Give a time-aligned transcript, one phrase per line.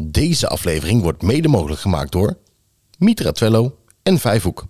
[0.00, 2.38] Deze aflevering wordt mede mogelijk gemaakt door
[2.98, 4.66] Mitra Twello en Vijfhoek,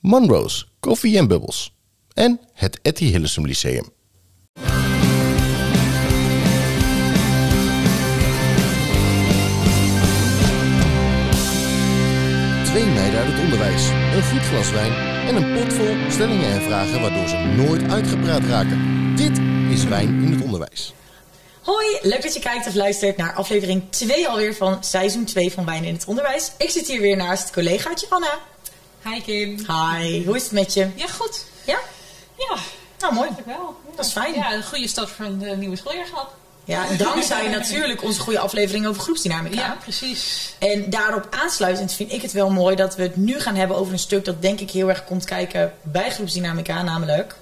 [0.00, 1.76] Monroe's Koffie en Bubbles
[2.12, 3.84] en het Etty Hillesum Lyceum.
[12.64, 14.92] Twee meiden uit het onderwijs, een goed glas wijn
[15.28, 18.78] en een pot vol stellingen en vragen waardoor ze nooit uitgepraat raken.
[19.16, 19.38] Dit
[19.70, 20.94] is Wijn in het Onderwijs.
[21.66, 25.64] Hoi, leuk dat je kijkt of luistert naar aflevering 2 alweer van seizoen 2 van
[25.64, 26.50] Wijn in het Onderwijs.
[26.56, 28.38] Ik zit hier weer naast collegaatje Anna.
[29.04, 29.56] Hi Kim.
[29.56, 30.88] Hi, hoe is het met je?
[30.94, 31.44] Ja, goed.
[31.64, 31.78] Ja?
[32.36, 32.56] Ja,
[33.00, 33.28] Nou, mooi.
[33.46, 33.54] wel.
[33.90, 33.96] Ja.
[33.96, 34.34] Dat is fijn.
[34.34, 36.28] Ja, een goede start van de nieuwe schooljaar gehad.
[36.64, 39.60] Ja, dankzij natuurlijk onze goede aflevering over groepsdynamica.
[39.60, 40.54] Ja, precies.
[40.58, 43.92] En daarop aansluitend vind ik het wel mooi dat we het nu gaan hebben over
[43.92, 47.34] een stuk dat denk ik heel erg komt kijken bij groepsdynamica, namelijk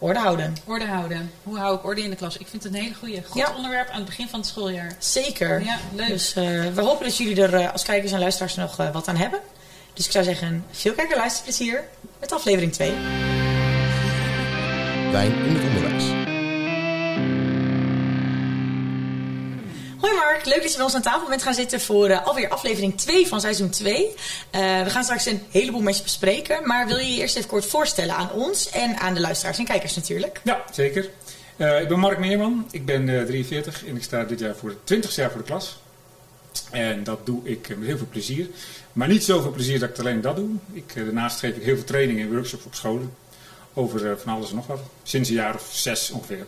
[0.00, 0.56] orde houden.
[0.66, 1.30] Orde houden.
[1.42, 2.36] Hoe hou ik orde in de klas?
[2.36, 3.22] Ik vind het een hele goede.
[3.28, 3.52] Goed Ja.
[3.56, 4.92] onderwerp aan het begin van het schooljaar.
[4.98, 5.64] Zeker.
[5.64, 6.08] Ja, leuk.
[6.08, 9.08] Dus eh, we hopen dat jullie er eh, als kijkers en luisteraars nog eh, wat
[9.08, 9.40] aan hebben.
[9.94, 11.84] Dus ik zou zeggen, veel kijk- en luisterplezier
[12.20, 12.90] met aflevering 2.
[15.12, 15.89] Wijn in het Onderwijs.
[20.50, 23.26] Leuk dat je bij ons aan tafel bent gaan zitten voor eh, alweer aflevering 2
[23.26, 24.14] van seizoen 2.
[24.50, 27.48] Eh, we gaan straks een heleboel met je bespreken, maar wil je je eerst even
[27.48, 30.40] kort voorstellen aan ons en aan de luisteraars en kijkers natuurlijk?
[30.44, 31.10] Ja, zeker.
[31.56, 34.68] Eh, ik ben Mark Meerman, ik ben eh, 43 en ik sta dit jaar voor
[34.68, 35.78] het 20 jaar voor de klas.
[36.70, 38.48] En dat doe ik met heel veel plezier.
[38.92, 40.48] Maar niet zoveel plezier dat ik alleen dat doe.
[40.72, 43.14] Ik, daarnaast geef ik heel veel trainingen en workshops op scholen.
[43.74, 44.80] Over van alles en nog wat.
[45.02, 46.46] Sinds een jaar of zes ongeveer.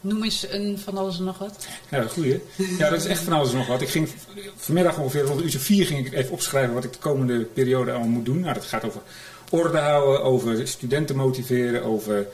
[0.00, 1.66] Noem eens een van alles en nog wat.
[1.90, 2.42] Ja, goeie.
[2.78, 3.80] Ja, dat is echt van alles en nog wat.
[3.80, 4.08] Ik ging
[4.56, 7.90] vanmiddag ongeveer rond een uurtje vier ging ik even opschrijven wat ik de komende periode
[7.90, 8.40] allemaal moet doen.
[8.40, 9.00] Nou, dat gaat over
[9.50, 12.26] orde houden, over studenten motiveren, over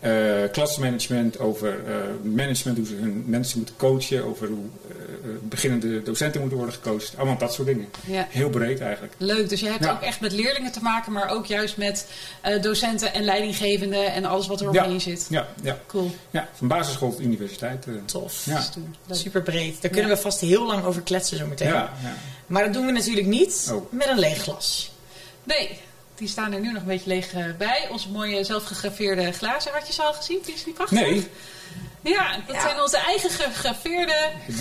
[0.00, 1.94] eh, klasmanagement, over eh,
[2.34, 4.96] management, hoe ze hun mensen moeten coachen, over hoe eh,
[5.42, 7.14] beginnende docenten moeten worden gecoacht.
[7.16, 7.88] Allemaal dat soort dingen.
[8.06, 8.26] Ja.
[8.30, 9.14] Heel breed eigenlijk.
[9.18, 9.92] Leuk, dus je hebt Ja.
[9.92, 12.06] ook echt met leerlingen te maken, maar ook juist met
[12.40, 14.84] eh, docenten en leidinggevenden en alles wat er Ja.
[14.84, 15.26] omheen zit.
[15.30, 16.10] Ja, ja, Cool.
[16.30, 17.86] ja, van basisschool tot universiteit.
[17.86, 17.92] eh.
[18.04, 18.42] Tof.
[18.46, 18.62] Ja.
[19.10, 19.82] Super breed.
[19.82, 20.16] Daar kunnen Ja.
[20.16, 21.68] we vast heel lang over kletsen zo meteen.
[21.68, 22.14] Ja, ja.
[22.46, 23.92] Maar dat doen we natuurlijk niet Oh.
[23.92, 24.92] met een leeg glas.
[25.44, 25.78] Nee,
[26.14, 27.88] die staan er nu nog een beetje leeg eh, bij.
[27.90, 30.38] Onze mooie zelfgegraveerde glazen had je ze al gezien.
[30.42, 31.00] Vind je die prachtig?
[31.00, 31.26] Nee,
[32.04, 32.60] Ja, dat Ja.
[32.62, 34.14] zijn onze eigen gegraveerde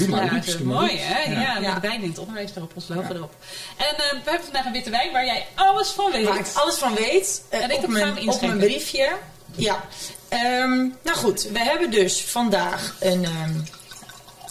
[0.10, 1.32] maar Mooi hè?
[1.32, 1.54] Ja, Ja.
[1.54, 1.80] met Ja.
[1.80, 3.10] wijn in het onderwijs erop, ons logo Ja.
[3.16, 3.34] erop.
[3.78, 6.26] En eh, we hebben vandaag een witte wijn waar jij alles van weet.
[6.28, 7.42] Waar ik alles van weet.
[7.50, 9.10] eh, En ik op, heb mijn, op mijn briefje.
[9.56, 9.84] Ja.
[10.30, 13.24] Ehm, nou goed, we hebben dus vandaag een...
[13.26, 13.54] ehm,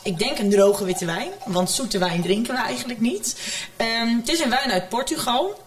[0.02, 1.30] ik denk een droge witte wijn.
[1.44, 3.36] Want zoete wijn drinken we eigenlijk niet.
[3.76, 5.60] Ehm, het is een wijn uit Portugal.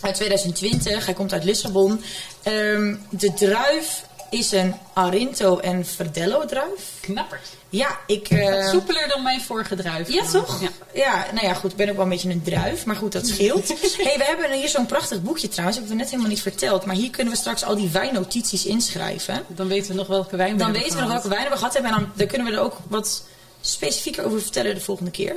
[0.00, 1.04] Uit 2020.
[1.04, 2.04] Hij komt uit Lissabon.
[2.42, 6.92] Ehm, de druif is een Arinto en Verdello druif.
[7.00, 7.48] Knapperd.
[7.68, 8.28] Ja, ik...
[8.28, 10.12] eh, Soepeler dan mijn vorige druif.
[10.12, 10.60] ja, toch?
[10.62, 10.68] Ja.
[10.94, 11.26] Ja.
[11.32, 11.70] nou ja, goed.
[11.70, 12.84] Ik ben ook wel een beetje een druif.
[12.84, 13.68] Maar goed, dat scheelt.
[14.06, 15.78] hey, we hebben hier zo'n prachtig boekje trouwens.
[15.78, 16.84] Heb ik net helemaal niet verteld.
[16.84, 19.44] Maar hier kunnen we straks al die wijnnotities inschrijven.
[19.48, 21.56] Dan weten we nog welke wijn we Dan hebben weten we nog welke wijn we
[21.56, 21.92] gehad hebben.
[21.92, 23.22] En dan, dan kunnen we er ook wat
[23.66, 25.36] specifieker over vertellen de volgende keer.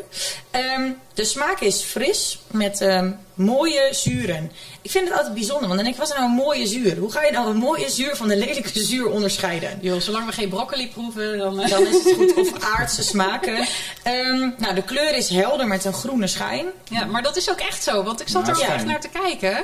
[0.52, 4.52] Ehm, de smaak is fris met ehm, mooie zuren.
[4.82, 5.68] Ik vind het altijd bijzonder.
[5.68, 6.98] Want dan denk ik, wat is nou een mooie zuur?
[6.98, 9.78] Hoe ga je nou een mooie zuur van een lelijke zuur onderscheiden?
[9.82, 11.60] Joh, zolang we geen broccoli proeven, dan...
[11.60, 12.34] eh, Dan is het goed.
[12.38, 13.68] Of aardse smaken.
[14.04, 16.66] Ehm, nou, de kleur is helder met een groene schijn.
[16.90, 18.04] Ja, maar dat is ook echt zo.
[18.04, 18.88] Want ik zat Nou, er echt fijn.
[18.88, 19.64] naar te kijken.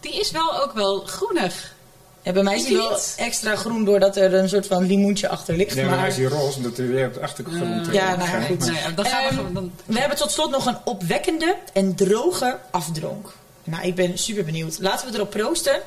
[0.00, 1.74] Die is wel ook wel groenig.
[2.22, 3.14] En bij mij is die wel niet?
[3.16, 5.74] extra groen doordat er een soort van limoentje achter ligt.
[5.74, 8.26] nee, maar hij is hier roze, omdat hij weer op de achtergrond ja, nou ja,
[8.26, 8.46] schijnt.
[8.46, 8.72] goed.
[8.72, 9.54] Nee, dan gaan we Ehm.
[9.54, 9.72] Dan...
[9.84, 13.32] we hebben tot slot nog een opwekkende en droge afdronk.
[13.64, 14.78] Nou, ik ben super benieuwd.
[14.80, 15.80] Laten we erop proosten.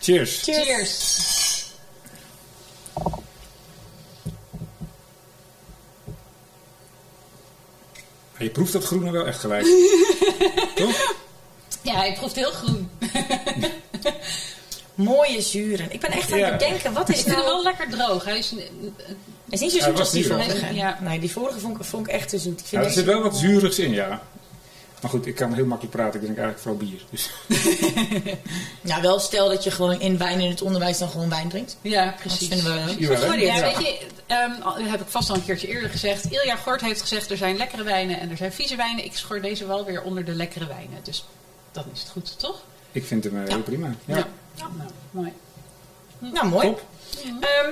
[0.00, 0.42] Cheers.
[0.42, 1.26] Cheers.
[8.38, 9.64] Je proeft dat groene wel echt gelijk.
[10.74, 11.14] Toch?
[11.82, 12.90] Ja, hij proeft heel groen.
[15.06, 15.92] Mooie zuren.
[15.92, 16.50] Ik ben echt aan Ja.
[16.50, 17.54] het denken, wat Ik is vind hem nou...
[17.54, 18.24] wel lekker droog.
[18.24, 18.54] Hij is...
[19.48, 20.74] is niet zo zoet als die niet vorige.
[20.74, 20.98] Ja.
[21.00, 22.60] Nee, die vorige vond ik, vond ik echt te zoet.
[22.60, 24.22] Ik vind er zit wel wat zuurigs in, ja.
[25.02, 26.20] Maar goed, ik kan heel makkelijk praten.
[26.20, 27.02] Ik drink eigenlijk vooral bier.
[27.10, 27.30] Dus.
[28.80, 31.76] Nou, wel stel dat je gewoon in wijn in het onderwijs dan gewoon wijn drinkt.
[31.82, 32.48] Ja, Dat precies.
[32.48, 32.94] vinden we...
[32.98, 33.32] Jawel.
[33.34, 33.60] Ja, Ja.
[33.62, 36.24] weet je, ehm, dat heb ik vast al een keertje eerder gezegd.
[36.30, 39.04] Ilja Gort heeft gezegd, er zijn lekkere wijnen en er zijn vieze wijnen.
[39.04, 40.98] Ik schor deze wel weer onder de lekkere wijnen.
[41.02, 41.24] Dus
[41.72, 42.62] dan is het goed, toch?
[42.92, 43.94] Ik vind hem eh, heel prima.
[44.04, 44.26] Ja.
[44.58, 44.70] Nou,
[45.10, 45.32] mooi.
[46.18, 46.74] Nou, mooi.
[47.40, 47.70] Ehm,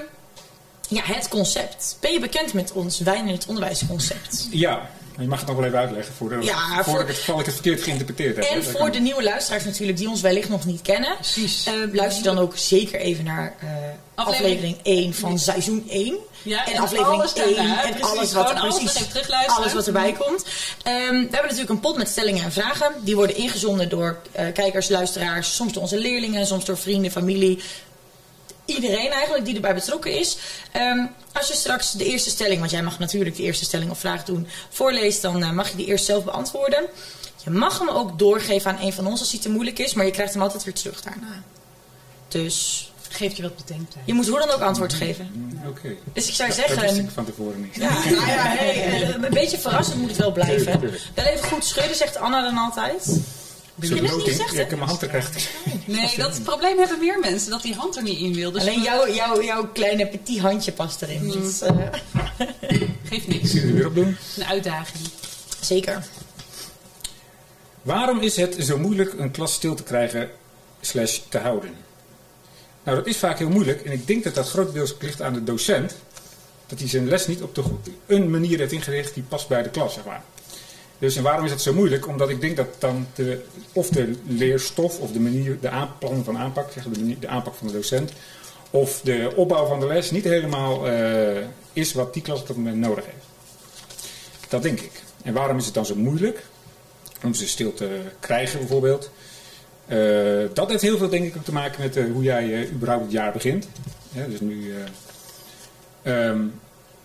[0.89, 1.97] ja, het concept.
[2.01, 4.49] Ben je bekend met ons wijn in het onderwijs concept?
[4.51, 7.17] Ja, Maar je mag het nog wel even uitleggen voordat, Ja, voordat voor- ik, het,
[7.29, 8.45] ik het verkeerd geïnterpreteerd heb.
[8.45, 11.15] En voor kan- de nieuwe luisteraars natuurlijk, die ons wellicht nog niet kennen.
[11.15, 11.67] Precies.
[11.67, 13.67] eh, luister dan ook zeker even naar eh,
[14.15, 16.17] Aflevering- aflevering 1 van seizoen 1.
[16.43, 18.17] Ja, en, en aflevering alles 1 daarna, en precies.
[18.17, 20.45] alles wat, alles precies, alles wat erbij komt.
[20.83, 22.93] Ehm, we hebben natuurlijk een pot met stellingen en vragen.
[23.01, 27.63] Die worden ingezonden door eh, kijkers, luisteraars, soms door onze leerlingen, soms door vrienden, familie.
[28.67, 30.37] Iedereen eigenlijk die erbij betrokken is.
[30.73, 33.99] Ehm, als je straks de eerste stelling, want jij mag natuurlijk de eerste stelling of
[33.99, 36.85] vraag doen, voorleest, dan eh, mag je die eerst zelf beantwoorden.
[37.45, 40.05] Je mag hem ook doorgeven aan een van ons als hij te moeilijk is, maar
[40.07, 41.43] je krijgt hem altijd weer terug daarna.
[42.29, 44.05] Dus Geeft je wat bedenktijd.
[44.07, 45.31] je moet hoe dan ook antwoord geven.
[45.33, 45.89] Mm, Oké.
[46.13, 47.05] Dus ik zou Dat wist zeggen.
[47.05, 47.75] ik van tevoren niet.
[47.77, 50.81] Ja, nou ja, hey, eh, een beetje verrassend moet het wel blijven.
[51.15, 53.21] Wel even goed schudden, zegt Anna dan altijd.
[53.77, 55.49] Niet Ja, ik heb mijn hand terecht.
[55.85, 58.51] Nee, dat probleem hebben meer mensen, dat die hand er niet in wil.
[58.51, 61.27] Dus Alleen jouw, jouw, jouw kleine petit handje past erin.
[61.29, 61.77] Dat is, eh,
[63.09, 63.53] geeft Ik niks.
[63.53, 64.17] het er weer op doen.
[64.37, 65.05] Een uitdaging.
[65.61, 66.05] zeker.
[67.83, 70.31] Waarom is het zo moeilijk een klas stil te krijgen
[70.81, 71.71] slash te houden?
[72.83, 73.83] Nou, dat is vaak heel moeilijk.
[73.83, 75.95] En ik denk dat dat grotendeels ligt aan de docent.
[76.67, 77.63] Dat hij zijn les niet op de,
[78.07, 80.23] een manier heeft ingericht die past bij de klas, zeg maar.
[80.99, 82.09] Dus en waarom is dat zo moeilijk?
[82.09, 86.39] Omdat ik denk dat dan de, of de leerstof of de manier, de aanplan van
[86.39, 88.13] aanpak, zeg, de, manier- de aanpak van de docent,
[88.71, 92.57] of de opbouw van de les niet helemaal eh, is wat die klas op dat
[92.57, 93.27] moment nodig heeft.
[94.49, 95.03] Dat denk ik.
[95.23, 96.45] En waarom is het dan zo moeilijk?
[97.25, 99.11] om ze stil te krijgen bijvoorbeeld.
[99.87, 99.99] Eh,
[100.53, 103.13] dat heeft heel veel denk ik ook te maken met eh, hoe jij überhaupt het
[103.13, 103.69] jaar begint.
[104.29, 104.75] Dus nu,
[106.03, 106.41] eh, ehm,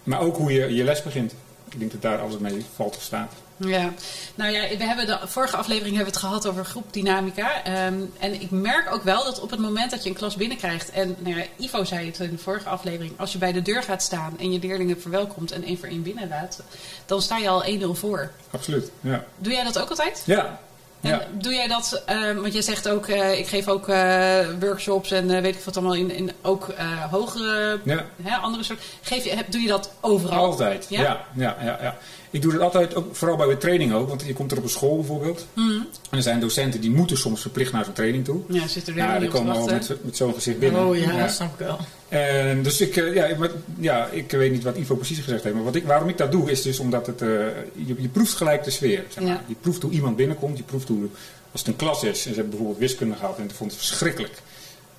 [0.04, 1.34] maar ook hoe je je les begint.
[1.72, 3.34] Ik denk dat daar alles mee valt of staat.
[3.68, 3.94] Ja,
[4.36, 7.64] nou ja, we hebben de vorige aflevering hebben we het gehad over groepdynamica.
[7.64, 10.92] Ehm, en ik merk ook wel dat op het moment dat je een klas binnenkrijgt.
[10.92, 13.14] En nou ja, Ivo zei het in de vorige aflevering.
[13.20, 16.04] Als je bij de deur gaat staan en je leerlingen verwelkomt en één voor één
[16.04, 16.64] binnenlaat.
[17.06, 18.32] Dan sta je al 1-0 voor.
[18.52, 18.92] Absoluut.
[19.02, 19.24] Ja.
[19.38, 20.24] Doe jij dat ook altijd?
[20.26, 20.60] Ja.
[21.02, 21.28] En ja.
[21.32, 25.32] doe jij dat, ehm, want jij zegt ook, eh, ik geef ook eh, workshops en
[25.32, 26.68] eh, weet ik wat allemaal in, in ook
[27.10, 28.06] hogere, Ja.
[28.24, 28.82] hè, andere soort.
[29.02, 30.46] Geef je, heb, doe je dat overal?
[30.46, 30.86] Altijd.
[30.90, 31.02] Ja?
[31.02, 31.26] Ja?
[31.36, 31.98] Ja, ja, ja,
[32.32, 34.08] Ik doe dat altijd, ook, vooral bij de training ook.
[34.08, 35.48] Want je komt er op een school bijvoorbeeld.
[35.54, 35.72] Mhm.
[36.10, 38.42] En er zijn docenten die moeten soms verplicht naar zo'n training toe.
[38.48, 40.86] Ja, zit er weer die komen al met, met zo'n gezicht binnen.
[40.86, 41.80] Oh ja, dat snap ik wel.
[42.10, 43.50] En dus ik, eh, ja, maar,
[43.80, 45.56] ja, ik weet niet wat Ivo precies gezegd heeft.
[45.56, 47.28] Maar wat ik, waarom ik dat doe is dus omdat het, eh,
[47.74, 49.04] je, je proeft gelijk de sfeer.
[49.10, 49.34] Zeg maar.
[49.34, 49.44] Ja.
[49.48, 50.58] Je proeft hoe iemand binnenkomt.
[50.58, 51.08] Je proeft hoe,
[51.52, 52.26] als het een klas is.
[52.26, 53.38] En ze hebben bijvoorbeeld wiskunde gehad.
[53.38, 54.42] En dat vond het verschrikkelijk.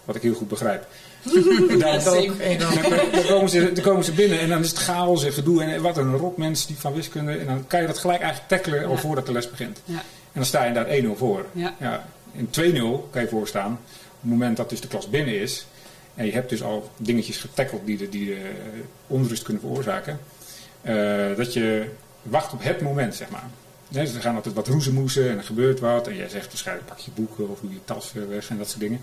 [0.05, 0.87] Wat ik heel goed begrijp.
[3.29, 5.63] Komen ze, dan komen ze binnen en dan is het chaos en gedoe.
[5.63, 7.33] En wat een rot mensen die van wiskunde.
[7.33, 9.81] En dan kan je dat gelijk eigenlijk tackelen al voordat de les begint.
[9.85, 9.95] Ja.
[9.95, 11.47] En dan sta je daar 1-0 voor.
[11.53, 12.05] Ja.
[12.33, 13.73] In 2-0 kan je voorstaan.
[13.73, 13.79] Op
[14.21, 15.67] het moment dat dus de klas binnen is.
[16.15, 18.41] En je hebt dus al dingetjes getackeld die de, die de
[19.07, 20.21] onrust kunnen veroorzaken.
[20.83, 20.95] eh,
[21.37, 21.85] dat je
[22.23, 23.49] wacht op het moment, zeg maar.
[23.93, 26.07] Nee, dus er gaan altijd wat roezemoesen en er gebeurt wat.
[26.09, 28.81] En jij zegt waarschijnlijk pak je boeken of doe je tas weg en dat soort
[28.81, 29.01] dingen.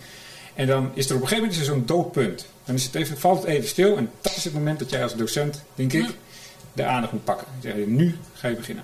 [0.54, 2.46] En dan is er op een gegeven moment is er zo'n doodpunt.
[2.66, 3.98] Dan is het even, valt het even stil.
[3.98, 6.10] En dat is het moment dat jij als docent, denk ik,
[6.74, 7.48] de aandacht moet pakken.
[7.52, 8.84] Dan zeg je, nu ga je beginnen.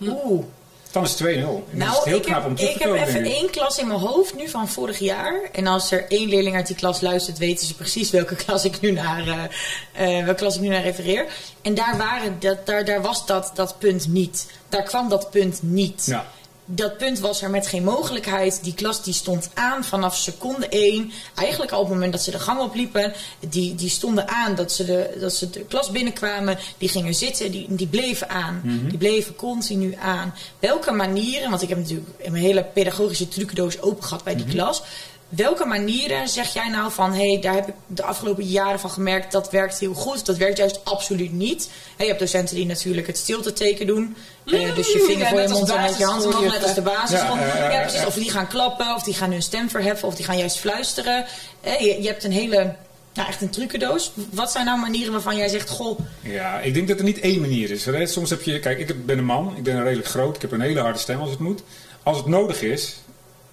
[0.00, 0.44] Oeh.
[0.90, 1.24] Dan is het 2-0.
[1.24, 3.86] En dan is Nou, heel ik knap heb, om ik heb even één klas in
[3.86, 5.40] mijn hoofd nu van vorig jaar.
[5.52, 8.80] En als er één leerling uit die klas luistert, weten ze precies welke klas ik
[8.80, 11.26] nu naar, eh, eh, welke klas ik nu naar refereer.
[11.62, 14.46] En daar, waren dat, daar, daar was dat, dat punt niet.
[14.68, 16.06] Daar kwam dat punt niet.
[16.06, 16.26] Ja.
[16.68, 18.60] Dat punt was er met geen mogelijkheid.
[18.62, 21.12] Die klas die stond aan vanaf seconde één.
[21.34, 23.12] Eigenlijk al op het moment dat ze de gang opliepen.
[23.48, 26.58] Die, die stonden aan dat ze, de, dat ze de klas binnenkwamen.
[26.78, 28.60] Die gingen zitten, die, die bleven aan.
[28.88, 30.34] Die bleven continu aan.
[30.58, 34.82] Welke manieren, want ik heb natuurlijk mijn hele pedagogische trucendoos open gehad bij die klas.
[35.28, 38.90] Welke manieren zeg jij nou van, hé, hey, daar heb ik de afgelopen jaren van
[38.90, 41.70] gemerkt, dat werkt heel goed, dat werkt juist absoluut niet.
[41.98, 44.16] Je hebt docenten die natuurlijk het stilteteken doen.
[44.46, 46.74] Eh, dus je vinger ja, voor je mond en met je hand omhoog, net als
[46.74, 47.20] de basis.
[47.20, 48.06] Ja, ja, precies.
[48.06, 51.24] Of die gaan klappen, of die gaan hun stem verheffen, of die gaan juist fluisteren.
[51.60, 52.74] Eh, je, je hebt een hele,
[53.14, 54.12] nou echt een trucendoos.
[54.30, 57.40] Wat zijn nou manieren waarvan jij zegt, goh, Ja, ik denk dat er niet één
[57.40, 57.84] manier is.
[57.84, 58.06] hè.
[58.06, 60.60] Soms heb je, kijk, ik ben een man, ik ben redelijk groot, ik heb een
[60.60, 61.62] hele harde stem als het moet.
[62.02, 62.96] Als het nodig is,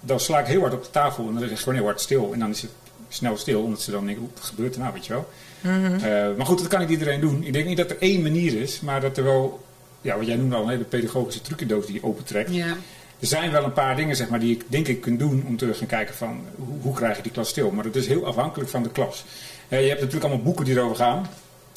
[0.04, 2.00] dan sla ik heel hard op de tafel en dan zeg ik gewoon heel hard
[2.00, 2.32] stil.
[2.32, 2.70] En dan is het
[3.08, 5.28] snel stil, omdat ze dan denken, "Oeh, wat gebeurt er nou, weet je wel.
[5.64, 7.44] Eh, maar goed, dat kan niet iedereen doen.
[7.44, 9.64] Ik denk niet dat er één manier is, maar dat er wel,
[10.00, 12.54] ja, wat jij noemde al, een hele pedagogische trucendoos die je opentrekt.
[12.54, 12.76] Ja.
[13.20, 15.56] Er zijn wel een paar dingen zeg maar, die ik denk ik kunt doen om
[15.56, 17.70] te gaan kijken van hoe, hoe krijg je die klas stil.
[17.70, 19.24] Maar dat is heel afhankelijk van de klas.
[19.68, 21.26] Eh, je hebt natuurlijk allemaal boeken die erover gaan.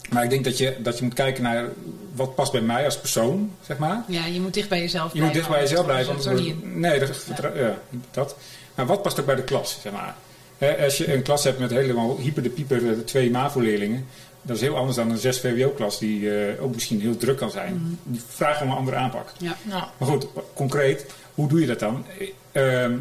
[0.09, 1.65] Maar ik denk dat je, dat je moet kijken naar
[2.15, 4.03] wat past bij mij als persoon, zeg maar.
[4.07, 5.33] ja, je moet dicht bij jezelf Je moet blijven.
[5.33, 6.45] dicht bij jezelf blijven.
[6.45, 6.79] in.
[6.79, 7.77] nee, dat, ja.
[8.11, 8.35] dat.
[8.75, 10.15] Maar wat past ook bij de klas, zeg maar.
[10.57, 14.05] Hè, als je een klas hebt met helemaal hyper de pieper eh, twee MAVO-leerlingen,
[14.41, 17.51] dat is heel anders dan een 6 VWO-klas die eh, ook misschien heel druk kan
[17.51, 17.99] zijn.
[18.03, 19.29] Die vragen om een andere aanpak.
[19.37, 19.57] Ja.
[19.63, 22.05] Nou, Maar goed, concreet, hoe doe je dat dan?
[22.51, 22.93] Eh, ehm,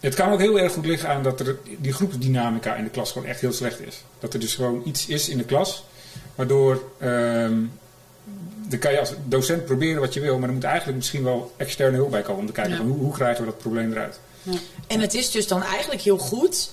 [0.00, 3.12] het kan ook heel erg goed liggen aan dat er die groepsdynamica in de klas
[3.12, 4.02] gewoon echt heel slecht is.
[4.18, 5.84] Dat er dus gewoon iets is in de klas,
[6.34, 7.54] waardoor ehm
[8.68, 11.52] dan kan je als docent proberen wat je wil, maar er moet eigenlijk misschien wel
[11.56, 12.78] externe hulp bij komen om te kijken Ja.
[12.78, 14.20] van hoe, hoe krijgen we dat probleem eruit.
[14.86, 16.70] En het is dus dan eigenlijk heel goed,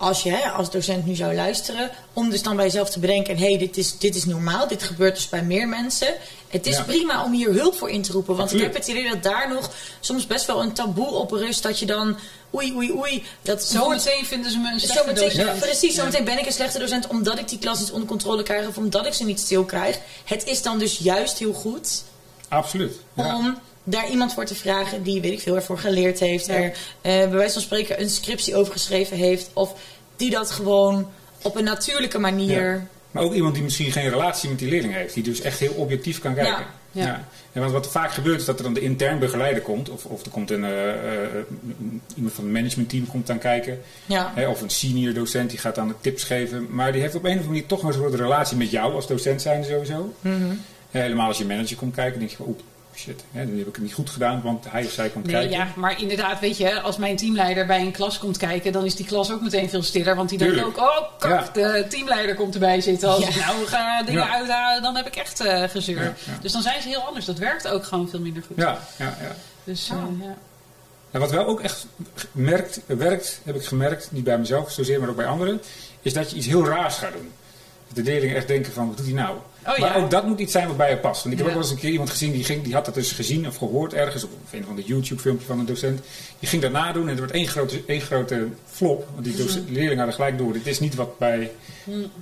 [0.00, 3.36] als je hè, als docent nu zou luisteren, om dus dan bij jezelf te bedenken:
[3.36, 6.14] hé, hey, dit, is, dit is normaal, dit gebeurt dus bij meer mensen.
[6.48, 6.82] Het is Ja.
[6.82, 8.36] prima om hier hulp voor in te roepen.
[8.36, 11.62] Want ik heb het idee dat daar nog soms best wel een taboe op rust.
[11.62, 12.16] Dat je dan,
[12.54, 13.24] oei, oei, oei.
[13.42, 15.58] Dat Zometeen vinden ze me een slechte docent.
[15.58, 18.68] Precies, zometeen ben ik een slechte docent omdat ik die klas niet onder controle krijg
[18.68, 19.98] of omdat ik ze niet stil krijg.
[20.24, 22.02] Het is dan dus juist heel goed
[22.48, 22.94] Absoluut.
[23.14, 23.36] Ja.
[23.36, 26.48] om daar iemand voor te vragen die, weet ik veel, ervoor geleerd heeft.
[26.48, 29.50] Er eh, bij wijze van spreken een scriptie over geschreven heeft.
[29.52, 29.74] Of
[30.16, 31.10] die dat gewoon
[31.42, 32.72] op een natuurlijke manier...
[32.72, 32.86] Ja.
[33.10, 35.14] Maar ook iemand die misschien geen relatie met die leerling heeft.
[35.14, 36.64] Die dus echt heel objectief kan kijken.
[36.92, 37.04] Ja.
[37.04, 37.28] Ja.
[37.52, 39.88] En want wat er vaak gebeurt is dat er dan de intern begeleider komt.
[39.88, 41.30] Of, of er komt een, eh, eh,
[42.16, 43.80] iemand van het managementteam komt dan kijken.
[44.06, 44.32] Ja.
[44.34, 46.66] Hè, of een senior docent die gaat dan de tips geven.
[46.70, 49.06] Maar die heeft op een of andere manier toch een soort relatie met jou als
[49.06, 50.14] docent zijn sowieso.
[50.20, 50.54] Mhm.
[50.90, 52.58] Helemaal als je manager komt kijken, denk je van oeh,
[52.94, 55.34] shit, hè, dan heb ik het niet goed gedaan, want hij of zij komt Nee,
[55.34, 55.56] kijken.
[55.56, 58.94] ja, maar inderdaad, weet je, als mijn teamleider bij een klas komt kijken, dan is
[58.94, 60.16] die klas ook meteen veel stiller.
[60.16, 61.62] Want die denkt ook, oh, kak, Ja.
[61.78, 63.08] de teamleider komt erbij zitten.
[63.08, 63.28] Als Ja.
[63.28, 64.32] ik nou ga dingen Ja.
[64.34, 65.96] uithalen, dan heb ik echt eh, gezeur.
[66.02, 66.38] Ja, ja.
[66.40, 67.24] Dus dan zijn ze heel anders.
[67.24, 68.56] Dat werkt ook gewoon veel minder goed.
[68.56, 69.34] Ja, ja, ja.
[69.64, 70.34] Dus eh, ja.
[71.10, 71.86] En wat wel ook echt
[72.32, 75.60] merkt, werkt, heb ik gemerkt, niet bij mezelf zozeer, maar ook bij anderen,
[76.02, 77.32] is dat je iets heel raars gaat doen.
[77.94, 79.36] De leerlingen echt denken van, wat doet hij nou?
[79.66, 80.02] Oh, maar ja.
[80.02, 81.22] ook dat moet iets zijn wat bij je past.
[81.22, 81.54] Want ik heb Ja.
[81.54, 83.56] ook wel eens een keer iemand gezien, die, ging, die had dat dus gezien of
[83.56, 86.00] gehoord ergens, op een van de YouTube filmpje van een docent.
[86.38, 89.06] Die ging dat nadoen en er werd één grote, één grote flop.
[89.12, 89.72] Want die docent- Mhm.
[89.72, 91.50] leerlingen hadden gelijk door, dit is niet wat bij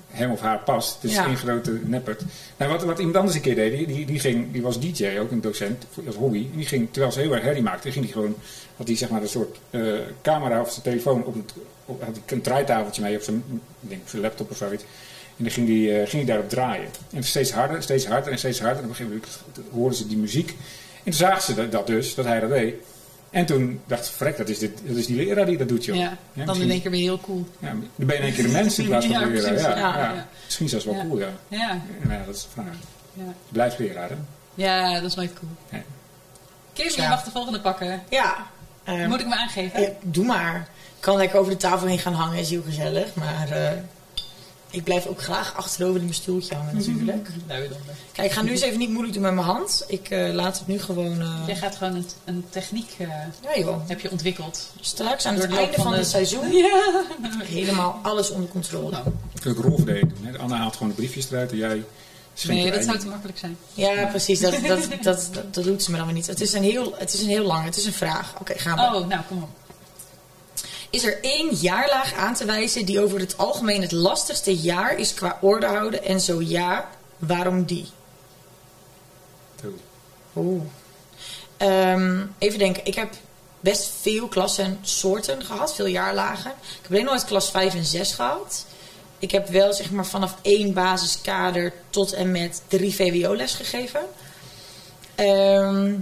[0.08, 0.94] hem of haar past.
[1.02, 1.26] Het is Ja.
[1.26, 2.22] één grote neppert.
[2.56, 5.18] Nou, wat, wat iemand anders een keer deed, die, die, die, ging, die was DJ,
[5.20, 6.46] ook een docent, als hobby.
[6.52, 8.34] En die ging, terwijl ze heel erg herrie maakte, ging die gewoon,
[8.76, 9.82] had hij zeg maar een soort eh,
[10.22, 11.52] camera of zijn telefoon op het,
[11.84, 13.42] op, had een draaitafeltje mee op zijn,
[13.80, 14.84] denk, op zijn laptop of zoiets.
[15.38, 16.88] En dan ging die, eh, ging die daarop draaien.
[17.12, 18.78] En steeds harder, steeds harder en steeds harder.
[18.78, 19.22] En op een gegeven
[19.54, 20.48] moment hoorden ze die muziek.
[20.96, 22.74] En toen zagen ze dat, dat dus, dat hij dat deed.
[23.30, 25.84] En toen dacht ze, frek, dat is, dit, dat is die leraar die dat doet,
[25.84, 25.96] joh.
[25.96, 27.46] ja, dan in één keer weer heel cool.
[27.58, 29.50] ja, dan ben je in één keer de mens in plaats van Ja, de leraar.
[29.52, 30.12] precies, Ja, ja, ja.
[30.14, 30.26] ja.
[30.44, 31.02] Misschien zelfs wel Ja.
[31.06, 31.28] cool, ja.
[31.48, 32.64] Ja, ja, dat is de vraag.
[33.12, 33.22] ja.
[33.24, 34.14] Je blijft leraar, hè?
[34.54, 35.50] ja, dat is nooit cool.
[35.70, 35.82] Nee.
[36.72, 37.08] Kim, je Ja.
[37.08, 38.02] mag de volgende pakken.
[38.08, 38.46] Ja.
[38.84, 39.84] ehm, Moet ik me aangeven?
[39.84, 40.56] eh, doe maar.
[40.96, 43.14] Ik kan lekker over de tafel heen gaan hangen, is heel gezellig.
[43.14, 43.70] Maar eh,
[44.70, 47.28] ik blijf ook graag achterover in mijn stoeltje hangen natuurlijk.
[47.48, 47.70] Nou, eh.
[48.12, 49.84] Kijk, ik ga nu eens even niet moeilijk doen met mijn hand.
[49.88, 51.20] Ik eh, laat het nu gewoon...
[51.20, 53.08] eh, Jij gaat gewoon een, een techniek eh,
[53.42, 53.88] ja joh.
[53.88, 54.70] heb je ontwikkeld.
[54.80, 56.92] Straks aan Door het einde van het de- seizoen Ja.
[57.44, 58.90] helemaal alles onder controle.
[58.90, 60.26] Nou, Ik wil ook rolverdeling doen.
[60.32, 60.38] Hè?
[60.38, 61.84] Anna haalt gewoon de briefjes eruit en jij
[62.34, 63.56] schenkt nee, dat zou te makkelijk zijn.
[63.74, 64.40] Ja, precies.
[64.40, 66.26] Dat, dat, dat, dat, dat doet ze me dan weer niet.
[66.26, 67.64] Het is een heel, het is een heel lang.
[67.64, 68.34] Het is een vraag.
[68.40, 68.96] Oké, gaan we.
[68.98, 69.48] Oh, nou, kom op.
[70.90, 75.14] Is er één jaarlaag aan te wijzen die over het algemeen het lastigste jaar is
[75.14, 76.04] qua orde houden?
[76.04, 77.88] En zo ja, waarom die?
[80.36, 80.62] Oeh.
[81.56, 82.84] Ehm, even denken.
[82.84, 83.14] Ik heb
[83.60, 85.74] best veel klassen en soorten gehad.
[85.74, 86.50] Veel jaarlagen.
[86.50, 88.66] Ik heb alleen nooit klas 5 en 6 gehad.
[89.18, 94.00] Ik heb wel zeg maar vanaf één basiskader tot en met drie VWO les gegeven.
[95.14, 95.94] Ehm,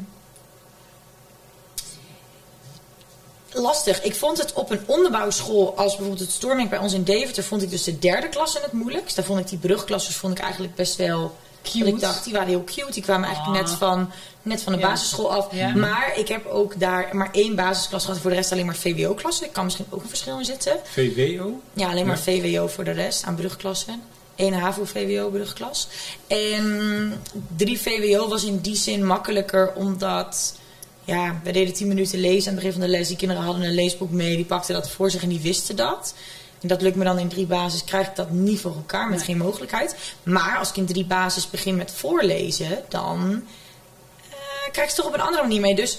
[3.60, 4.02] lastig.
[4.02, 7.62] Ik vond het op een onderbouwschool, als bijvoorbeeld het Storming bij ons in Deventer, vond
[7.62, 9.16] ik dus de derde klasse het moeilijkst.
[9.16, 11.36] Daar vond ik die brugklasses vond ik eigenlijk best wel
[11.72, 11.86] Cute.
[11.88, 12.92] Ik dacht, die waren heel cute.
[12.92, 13.62] Die kwamen eigenlijk Ah.
[13.68, 14.10] net van,
[14.42, 14.86] net van de Ja.
[14.88, 15.48] basisschool af.
[15.52, 15.74] Ja.
[15.74, 18.20] Maar ik heb ook daar maar één basisklas gehad.
[18.20, 19.46] Voor de rest alleen maar VWO-klassen.
[19.46, 20.76] Ik kan misschien ook een verschil in zitten.
[20.84, 21.60] VWO?
[21.72, 22.22] Ja, alleen maar Ja.
[22.22, 24.02] VWO voor de rest aan brugklassen.
[24.36, 25.88] Eén HAVO VWO brugklas.
[26.26, 27.22] En
[27.56, 30.54] drie VWO was in die zin makkelijker omdat...
[31.06, 33.08] Ja, we deden 10 minuten lezen aan het begin van de les.
[33.08, 34.36] Die kinderen hadden een leesboek mee.
[34.36, 36.14] Die pakten dat voor zich en die wisten dat.
[36.60, 37.84] En dat lukt me dan in drie basis.
[37.84, 39.26] Krijg ik dat niet voor elkaar met Nee.
[39.26, 39.96] geen mogelijkheid.
[40.22, 42.82] Maar als ik in drie basis begin met voorlezen...
[42.88, 43.42] dan
[44.30, 45.74] eh, krijg ik ze toch op een andere manier mee.
[45.74, 45.98] Dus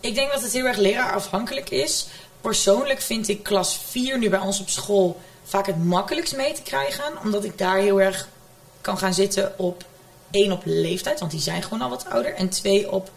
[0.00, 2.06] ik denk dat het heel erg leraarafhankelijk is.
[2.40, 6.62] Persoonlijk vind ik klas 4 nu bij ons op school vaak het makkelijkst mee te
[6.62, 7.04] krijgen.
[7.24, 8.28] Omdat ik daar heel erg
[8.80, 9.84] kan gaan zitten op
[10.30, 12.34] één op leeftijd, want die zijn gewoon al wat ouder.
[12.34, 13.10] En twee op,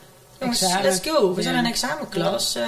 [0.43, 0.83] jongens, Examen.
[0.85, 1.33] let's go.
[1.33, 1.59] We zijn Ja.
[1.61, 2.55] een examenklas.
[2.55, 2.67] Eh,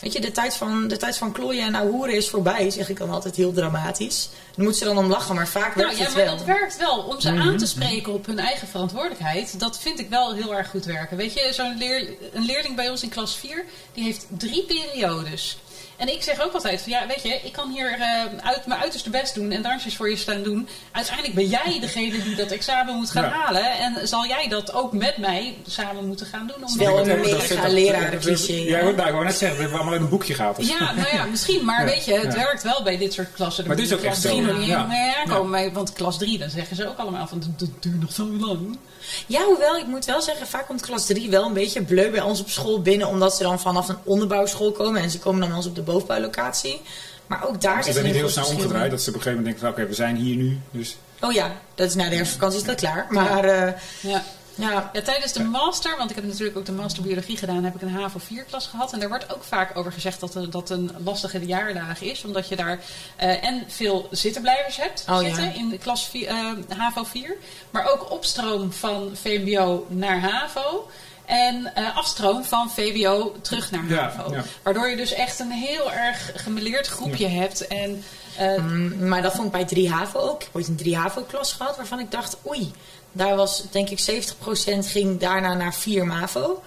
[0.00, 2.98] weet je, de tijd, van, de tijd van klooien en ahoeren is voorbij, zeg ik
[2.98, 4.28] dan altijd heel dramatisch.
[4.56, 6.36] Dan moet ze dan om lachen, maar vaak werkt Nou ja, het maar wel.
[6.36, 6.98] dat werkt wel.
[6.98, 7.48] Om ze Mhm.
[7.48, 11.16] aan te spreken op hun eigen verantwoordelijkheid, dat vind ik wel heel erg goed werken.
[11.16, 13.64] Weet je, zo'n leer, een leerling bij ons in klas 4,
[13.94, 15.58] die heeft drie periodes.
[16.02, 18.04] En ik zeg ook altijd van ja, weet je, ik kan hier uh,
[18.48, 20.68] uit mijn uiterste best doen en dansjes voor je staan doen.
[20.92, 23.30] Uiteindelijk ben jij degene die dat examen moet gaan Ja.
[23.30, 23.78] halen.
[23.78, 26.64] En zal jij dat ook met mij samen moeten gaan doen.
[26.68, 30.08] Om wel een mega lerarencliché, Ja, ik wou- net zeggen, we hebben allemaal in een
[30.08, 30.54] boekje zo.
[30.58, 31.64] Ja, nou ja, misschien.
[31.64, 31.84] Maar Ja.
[31.92, 32.38] weet je, het Ja.
[32.38, 33.66] werkt wel bij dit soort klassen.
[33.66, 34.78] Maar het is ook echt zo, drie nog ja.
[34.78, 35.16] niet mee Ja.
[35.16, 35.50] aankomen.
[35.50, 38.26] Maar- Want klas 3, dan zeggen ze ook allemaal van, dat, dat duurt nog zo
[38.40, 38.78] lang.
[39.26, 42.20] Ja, hoewel, ik moet wel zeggen, vaak komt klas 3 wel een beetje bleu bij
[42.20, 43.08] ons op school binnen.
[43.08, 45.00] Omdat ze dan vanaf een onderbouwschool komen.
[45.02, 46.80] En ze komen dan bij ons op de bovenbouwlocatie.
[47.26, 48.90] Maar ook daar Is zit een niet heel snel omgedraaid?
[48.90, 50.60] Dat ze op een gegeven moment denken van oké, we zijn hier nu.
[50.70, 53.06] Dus Oh ja, dat is na de herfstvakantie is dat klaar.
[53.08, 54.22] Maar eh, Ja.
[54.54, 57.74] ja, Ja, tijdens de master, want ik heb natuurlijk ook de master biologie gedaan, heb
[57.74, 58.92] ik een HAVO 4 klas gehad.
[58.92, 62.24] En daar wordt ook vaak over gezegd dat er- dat een lastige jaardagen is.
[62.24, 62.78] Omdat je daar
[63.16, 65.26] eh, en veel zittenblijvers hebt Oh, ja.
[65.28, 67.36] zitten in de klas vier- eh, HAVO 4.
[67.70, 70.90] Maar ook opstroom van VMBO naar HAVO.
[71.32, 74.32] En eh, afstroom van VWO terug naar HAVO.
[74.34, 74.44] ja.
[74.62, 77.66] Waardoor je dus echt een heel erg gemeleerd groepje hebt.
[77.66, 78.04] En
[78.36, 80.36] eh, Mm, maar dat vond ik bij 3 HAVO ook.
[80.36, 82.72] Ik heb ooit een 3 HAVO klas gehad waarvan ik dacht, oei,
[83.12, 86.62] daar was denk ik 70% ging daarna naar 4 MAVO.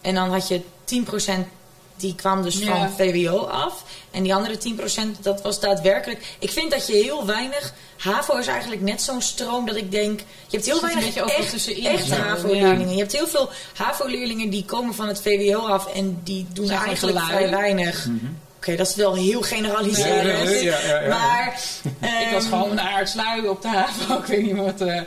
[0.00, 1.48] En dan had je 10%
[2.02, 2.66] die kwam dus Ja.
[2.66, 3.84] van VWO af.
[4.10, 6.36] En die andere 10% dat was daadwerkelijk.
[6.38, 7.72] Ik vind dat je heel weinig.
[7.96, 10.20] HAVO is eigenlijk net zo'n stroom dat ik denk.
[10.20, 12.92] Je hebt heel Zit weinig echt, echt HAVO-leerlingen.
[12.92, 16.78] Je hebt heel veel HAVO-leerlingen die komen van het VWO af en die doen Zijn
[16.80, 18.06] eigenlijk vrij weinig.
[18.56, 20.48] Oké, dat is wel heel generaliserend.
[20.48, 21.08] Ja, ja, ja, ja, ja.
[21.08, 21.60] Maar.
[22.00, 24.18] ik was ehm, gewoon een aardslui op de HAVO.
[24.18, 25.00] Ik weet niet wat, eh,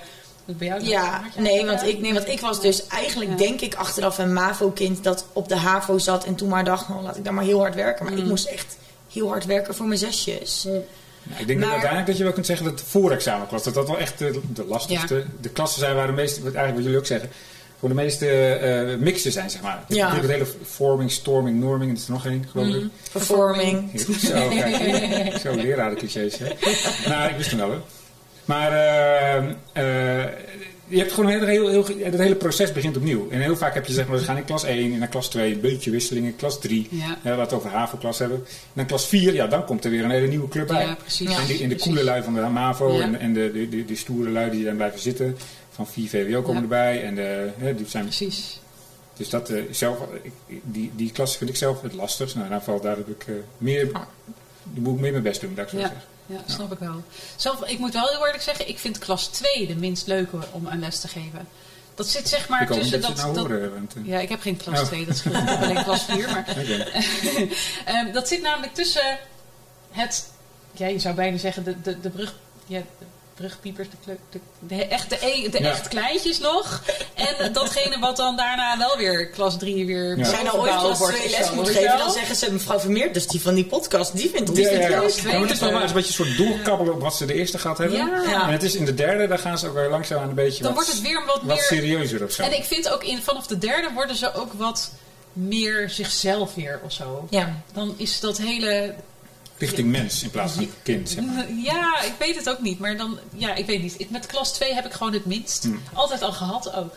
[0.45, 3.37] bij jou Ja, nee dat want, ik, nee, want ik was dus eigenlijk, Ja.
[3.37, 7.03] denk ik, achteraf een MAVO-kind dat op de HAVO zat en toen maar dacht, nou
[7.03, 8.05] laat ik daar maar heel hard werken.
[8.05, 8.19] Maar Mm.
[8.19, 8.77] ik moest echt
[9.13, 10.63] heel hard werken voor mijn zesjes.
[10.63, 13.87] Nou, ik denk dat uiteindelijk dat je wel kunt zeggen dat de voorexamenklas, dat dat
[13.87, 16.99] wel echt de, de lastigste, de klassen zijn waar de meeste, wat eigenlijk wat jullie
[16.99, 17.29] ook zeggen,
[17.79, 19.83] voor de meeste eh mixen zijn, zeg maar.
[19.87, 20.15] Je Ja.
[20.15, 22.83] het hele forming, storming, norming, en er is er nog één, geloof ik.
[23.11, 23.99] Performing.
[24.19, 26.47] Zo, kijk, zo lerarenclichés, hè.
[27.09, 27.77] nou, ik wist hem wel, hè.
[28.45, 29.37] Maar eh,
[29.73, 30.29] eh,
[30.87, 33.27] je hebt gewoon een heel, heel, heel, het hele proces begint opnieuw.
[33.29, 35.29] En heel vaak heb je zeg maar, we gaan in klas 1 en naar klas
[35.29, 36.87] 2, een beetje wisselingen, klas 3.
[36.91, 37.05] Ja.
[37.05, 38.37] Ja, laten we het over HAVO-klas hebben.
[38.37, 40.85] En dan klas 4, ja, dan komt er weer een hele nieuwe club bij.
[40.85, 41.29] Ja, precies.
[41.29, 41.39] Ja.
[41.39, 43.95] En de, in de coole lui van de MAVO en, en de, de, de, de
[43.95, 45.37] stoere lui die dan blijven zitten.
[45.69, 47.03] Van 4 VWO komen erbij.
[47.03, 48.59] En de, hè, die zijn, Precies.
[49.17, 49.97] dus dat, eh, zelf,
[50.63, 52.35] die, die klas vind ik zelf het lastigst.
[52.35, 53.91] Nou, in ieder geval daar heb ik eh, meer,
[54.63, 56.01] die moet ik meer mijn best doen, dat ik zo zeggen.
[56.25, 57.03] Ja, snap ik wel.
[57.35, 60.68] Zelf, ik moet wel heel eerlijk zeggen, ik vind klas 2 de minst leuke om
[60.68, 61.48] aan les te geven.
[61.96, 63.74] Dat zit zeg maar ik tussen dat nou dat horen.
[63.74, 64.85] Want, ja, ik heb geen klas Oh.
[64.85, 65.35] 2, dat scheelt.
[65.35, 66.29] Ik heb alleen klas 4.
[66.29, 66.48] Maar.
[67.85, 69.20] Ehm, dat zit namelijk tussen
[69.92, 70.29] het...
[70.72, 72.35] Ja, je zou bijna zeggen de, de, de brug...
[72.66, 72.81] Ja,
[73.35, 75.69] brugpiepers, de, de, de, echt, de, e- de Ja.
[75.69, 76.81] echt kleintjes nog.
[77.13, 80.29] En datgene wat dan daarna wel weer klas 3 weer Ja.
[80.29, 82.35] Jij nou ooit klas wordt 2 of les zo, moet weet je geven, dan zeggen
[82.35, 85.59] ze mevrouw Vermeer, dus die van die podcast, die vindt Ja, ja, maar het is
[85.59, 87.98] wel eens een beetje een soort doorkabbelen op wat ze de eerste gehad hebben.
[87.98, 88.24] Ja.
[88.27, 88.48] Ja.
[88.48, 90.63] En het is in de derde, daar gaan ze ook weer langzaam aan een beetje
[90.63, 91.57] Dan wat, wordt het weer wat wat meer...
[91.63, 92.43] serieuzer of zo.
[92.43, 94.91] En ik vind ook in, vanaf de derde worden ze ook wat
[95.33, 97.27] meer zichzelf weer of zo.
[97.29, 97.61] Ja.
[97.74, 98.95] Dan is dat hele...
[99.57, 101.09] Richting mens in plaats van kind.
[101.09, 101.46] Zeg maar.
[101.63, 102.79] Ja, ik weet het ook niet.
[102.79, 104.09] Maar dan, ja, ik weet niet.
[104.11, 105.63] Met klas 2 heb ik gewoon het minst.
[105.63, 105.81] Hmm.
[105.94, 106.94] Altijd al gehad ook.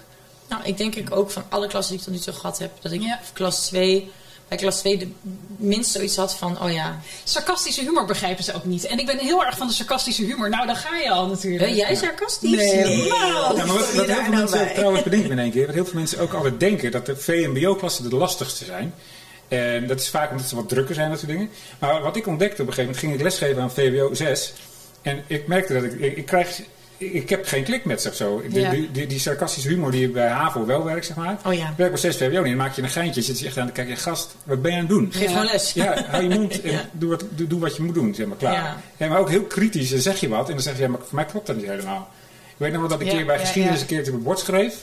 [0.48, 2.70] Nou, ik denk ik ook van alle klassen die ik tot nu toe gehad heb,
[2.80, 3.20] dat ik Ja.
[3.32, 4.10] klas 2,
[4.48, 5.08] bij klas 2 de
[5.56, 8.86] minst zoiets had van, oh ja, Sarcastische humor begrijpen ze ook niet.
[8.86, 10.48] En ik ben heel erg van de sarcastische humor.
[10.48, 11.64] Nou, dan ga je al natuurlijk.
[11.64, 12.50] ben jij sarcastisch?
[12.56, 13.56] Nee, helemaal.
[13.56, 14.74] Ja, maar wat, Wat heel veel nou mensen bij?
[14.74, 18.10] trouwens bedenken in één keer, wat heel veel mensen ook altijd denken, dat de VMBO-klassen
[18.10, 18.94] de lastigste zijn.
[19.48, 21.50] En dat is vaak omdat ze wat drukker zijn, dat soort dingen.
[21.78, 24.52] Maar wat ik ontdekte op een gegeven moment, ging ik lesgeven aan VWO 6.
[25.02, 26.60] En ik merkte dat ik, ik, ik krijg,
[26.96, 28.42] ik, heb geen klik met ze of zo.
[28.52, 28.70] De- Ja.
[28.70, 31.38] die, die, die sarcastische humor die bij HAVO wel werkt, zeg maar.
[31.46, 31.74] Oh ja.
[31.76, 32.44] Werkt bij 6 VWO niet.
[32.44, 34.76] Dan maak je een geintje, zit je echt aan te kijken, gast, wat ben je
[34.76, 35.08] aan het doen?
[35.12, 35.28] Geef Ja.
[35.28, 35.72] gewoon les.
[35.72, 36.88] Ja, hou je mond en Ja.
[36.92, 38.76] doe, wat, doe, doe wat je moet doen, zeg maar, klaar.
[38.98, 39.08] Ja.
[39.08, 41.14] Maar ook heel kritisch, dan zeg je wat en dan zeg je, ja, maar voor
[41.14, 42.08] mij klopt dat niet helemaal.
[42.48, 44.38] Ik weet nog wel dat ik een keer bij geschiedenis een keertje op het bord
[44.38, 44.74] schreef.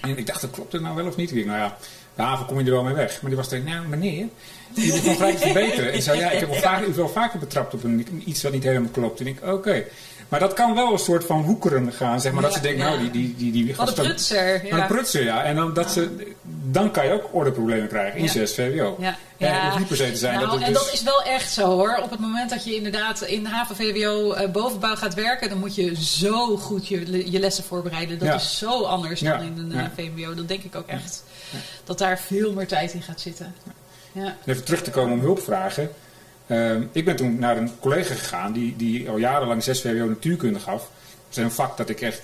[0.00, 1.30] En ik dacht, dat klopt het nou wel of niet?
[1.30, 1.76] Ik dacht, nou ja,
[2.16, 3.20] de haven kom je er wel mee weg.
[3.20, 4.26] Maar die was er, nou meneer,
[4.74, 5.92] je moet nog gelijk verbeteren.
[5.92, 8.52] En zei, ja, ik heb wel vaker, u wel vaker betrapt op een, iets wat
[8.52, 9.20] niet helemaal klopt.
[9.20, 9.84] En ik, oké.
[10.28, 12.42] Maar dat kan wel een soort van hoekeren gaan, zeg maar.
[12.42, 12.88] dat ze denken, ja.
[12.88, 14.60] nou, die, die, die, die Wat een prutser.
[14.62, 14.86] maar een Ja.
[14.86, 15.42] prutser, ja.
[15.44, 16.34] En dan, dat ze,
[16.70, 18.30] dan kan je ook ordeproblemen krijgen in Ja.
[18.30, 18.96] 6 VWO.
[19.00, 19.16] Ja.
[19.38, 20.82] En het hoeft niet per se te zijn nou, dat het en dus...
[20.82, 22.00] dat is wel echt zo hoor.
[22.02, 25.74] Op het moment dat je inderdaad in de HAVO-VWO eh, bovenbouw gaat werken, dan moet
[25.74, 28.18] je zo goed je, je lessen voorbereiden.
[28.18, 28.34] Dat Ja.
[28.34, 29.90] is zo anders Ja, dan in een eh, ja.
[29.96, 30.34] VWO.
[30.34, 31.22] Dat denk ik ook echt.
[31.84, 33.54] Dat daar veel meer tijd in gaat zitten.
[34.12, 34.36] Ja.
[34.46, 35.90] Even terug te komen om hulp vragen.
[36.46, 40.60] Ehm, ik ben toen naar een collega gegaan die, die al jarenlang 6 VWO natuurkunde
[40.60, 40.90] gaf.
[41.30, 42.20] is een vak dat ik echt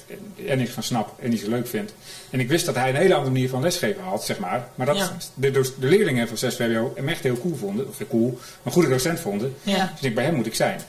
[0.46, 1.94] en niks van snap en niet zo leuk vind.
[2.30, 4.68] En ik wist dat hij een hele andere manier van lesgeven had, zeg maar.
[4.74, 5.12] Maar dat Ja.
[5.34, 7.88] de, de, de leerlingen van 6 VWO hem echt heel cool vonden.
[7.88, 9.54] Of cool, een goede docent vonden.
[9.62, 9.92] Ja.
[9.94, 10.80] Dus ik bij hem moet ik zijn.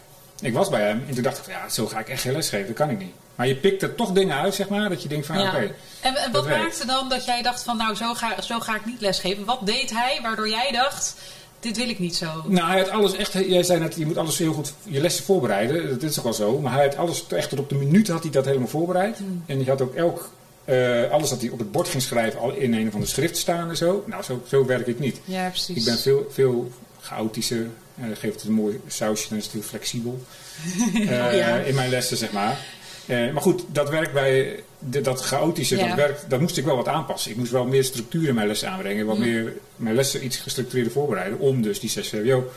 [0.41, 2.49] Ik was bij hem en toen dacht ik, ja, zo ga ik echt geen les
[2.49, 2.67] geven.
[2.67, 3.13] Dat kan ik niet.
[3.35, 4.89] Maar je pikt er toch dingen uit, zeg maar.
[4.89, 5.47] Dat je denkt van, Ja.
[5.47, 5.71] oké.
[6.01, 9.01] En, wat maakte dan dat jij dacht van nou zo ga, zo ga ik niet
[9.01, 9.45] lesgeven?
[9.45, 11.15] Wat deed hij waardoor jij dacht
[11.59, 12.43] dit wil ik niet zo?
[12.47, 13.33] Nou, hij had alles echt.
[13.33, 15.89] Jij zei net, je moet alles heel goed je lessen voorbereiden.
[15.89, 16.59] Dat is ook wel zo.
[16.59, 19.17] Maar hij had alles echt tot op de minuut had hij dat helemaal voorbereid.
[19.45, 20.29] En hij had ook elk.
[20.65, 23.37] eh, alles dat hij op het bord ging schrijven al in een van de schriften
[23.41, 24.03] staan en zo.
[24.07, 25.19] Nou, zo, zo werk ik niet.
[25.25, 25.77] Ja, precies.
[25.77, 27.67] Ik ben veel, veel chaotischer.
[27.99, 30.23] Uh, geef het een mooi sausje, dan is het heel flexibel.
[30.93, 31.55] Eh, Ja.
[31.57, 32.57] In mijn lessen, zeg maar.
[33.05, 35.87] Eh, maar goed, dat werkt bij de- dat chaotische, Ja.
[35.87, 37.31] dat, werkt, dat moest ik wel wat aanpassen.
[37.31, 39.05] Ik moest wel meer structuur in mijn lessen aanbrengen.
[39.05, 41.39] Wat meer mijn lessen iets gestructureerder voorbereiden.
[41.39, 42.51] Om dus die 6 VWO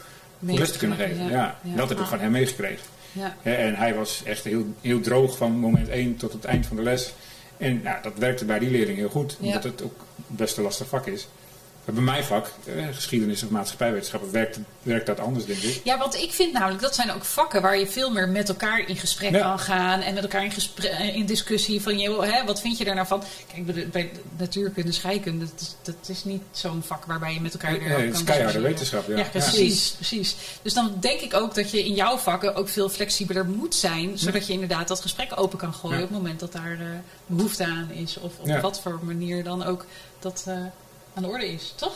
[0.58, 1.24] les te kunnen geven.
[1.24, 1.76] Ja, Ja, ja.
[1.76, 2.84] Dat heb ik van hem meegekregen.
[3.42, 6.82] En hij was echt heel, heel droog van moment 1 tot het eind van de
[6.82, 7.12] les.
[7.56, 9.36] En nou, dat werkte bij die leerling heel goed.
[9.40, 11.28] Omdat het ook best een lastig vak is.
[11.94, 15.80] Bij mijn vak, eh, geschiedenis of maatschappijwetenschappen, werkt, werkt dat anders, denk ik.
[15.84, 18.88] Ja, want ik vind namelijk, dat zijn ook vakken waar je veel meer met elkaar
[18.88, 19.40] in gesprek Ja.
[19.40, 20.00] kan gaan.
[20.00, 20.52] En met elkaar in,
[20.84, 23.22] eh, in discussie van, joh, hè, wat vind je daar nou van?
[23.52, 27.52] Kijk, bij, bij natuurkunde, scheikunde, dat is, dat is niet zo'n vak waarbij je met
[27.52, 29.16] elkaar Nee, erover het is kan keiharde wetenschap, ja.
[29.16, 30.36] Ja, precies, precies.
[30.62, 34.18] Dus dan denk ik ook dat je in jouw vakken ook veel flexibeler moet zijn.
[34.18, 36.86] Zodat je inderdaad dat gesprek open kan gooien op het moment dat daar eh,
[37.26, 38.16] behoefte aan is.
[38.16, 39.84] Of op wat voor manier dan ook
[40.18, 40.44] dat
[41.16, 41.94] aan de orde is, toch?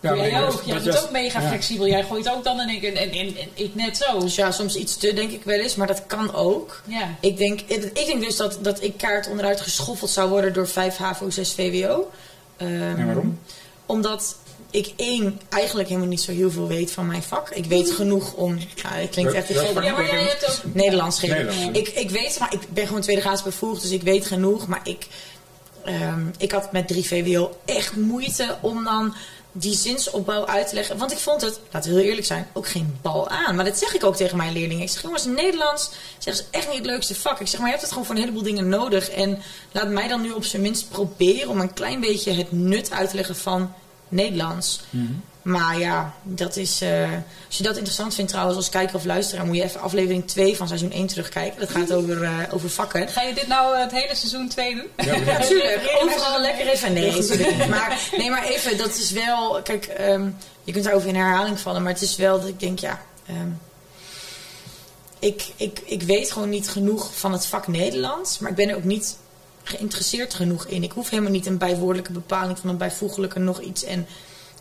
[0.00, 0.64] Ja, jij ook.
[0.64, 1.48] bent ook mega ja.
[1.48, 1.86] flexibel.
[1.86, 4.18] Jij gooit ook dan en ik, en, en, en, en ik net zo.
[4.18, 6.82] Dus ja, soms iets te, denk ik wel eens, maar dat kan ook.
[6.86, 7.14] Ja.
[7.20, 10.96] Ik denk, ik denk dus dat, dat ik kaart onderuit geschoffeld zou worden door 5
[10.96, 12.10] HAVO, 6 VWO.
[12.56, 13.38] Ehm, En waarom?
[13.86, 14.36] Omdat
[14.70, 17.50] ik één eigenlijk helemaal niet zo heel veel weet van mijn vak.
[17.50, 18.54] Ik weet genoeg om.
[18.82, 19.50] Nou, het klinkt echt.
[19.50, 19.56] Ik?
[19.56, 20.74] Ja, maar jij hebt ook...
[20.74, 21.36] Nederlands geven.
[21.46, 24.66] Nederlands, Ik, ik weet, maar ik ben gewoon tweede graads bevoegd, dus ik weet genoeg.
[24.66, 25.06] Maar ik,
[25.84, 29.14] ehm, ik had met 3 VWO echt moeite om dan
[29.56, 30.98] die zinsopbouw uit te leggen.
[30.98, 33.54] Want ik vond het, laten we heel eerlijk zijn, ook geen bal aan.
[33.54, 34.82] Maar dat zeg ik ook tegen mijn leerlingen.
[34.82, 37.40] Ik zeg, jongens, Nederlands zeg, is echt niet het leukste vak.
[37.40, 39.10] Ik zeg, maar je hebt het gewoon voor een heleboel dingen nodig.
[39.10, 39.38] En
[39.72, 43.10] laat mij dan nu op zijn minst proberen om een klein beetje het nut uit
[43.10, 43.72] te leggen van
[44.08, 44.80] Nederlands.
[45.44, 46.80] Maar ja, dat is.
[46.80, 47.12] eh,
[47.46, 50.56] als je dat interessant vindt trouwens als kijker of luisteraar, moet je even aflevering 2
[50.56, 51.60] van seizoen 1 terugkijken.
[51.60, 53.08] Dat gaat over, eh, over vakken.
[53.08, 54.86] Ga je dit nou het hele seizoen 2 doen?
[54.96, 56.92] Ja, Natuurlijk, overal lekker even.
[56.92, 57.66] Nee, natuurlijk.
[57.68, 59.62] Maar, nee, maar even, dat is wel.
[59.62, 60.28] Kijk, ehm,
[60.64, 63.00] je kunt daarover in herhaling vallen, maar het is wel dat ik denk, ja.
[63.26, 63.48] ehm,
[65.18, 68.76] ik, ik, ik weet gewoon niet genoeg van het vak Nederlands, maar ik ben er
[68.76, 69.16] ook niet
[69.62, 70.82] geïnteresseerd genoeg in.
[70.82, 73.84] Ik hoef helemaal niet een bijwoordelijke bepaling van een bijvoeglijke nog iets.
[73.84, 74.06] En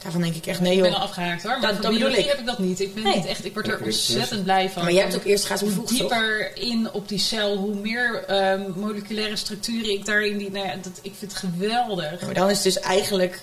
[0.03, 0.99] daarvan denk ik echt, nee Ik ben joh.
[0.99, 1.51] al afgehaakt hoor.
[1.59, 2.29] Maar Dat- bedoel biologie ik.
[2.29, 2.79] heb ik dat niet.
[2.79, 3.15] Ik ben Nee.
[3.15, 3.45] niet echt.
[3.45, 4.83] Ik word er ontzettend blij van.
[4.83, 8.61] Maar jij hebt ook eerst gaat hoe dieper in op die cel, hoe meer ehm,
[8.75, 10.51] moleculaire structuren ik daarin die.
[10.51, 12.19] Nou ja, dat, ik vind het geweldig.
[12.19, 13.41] Ja, maar dan is dus eigenlijk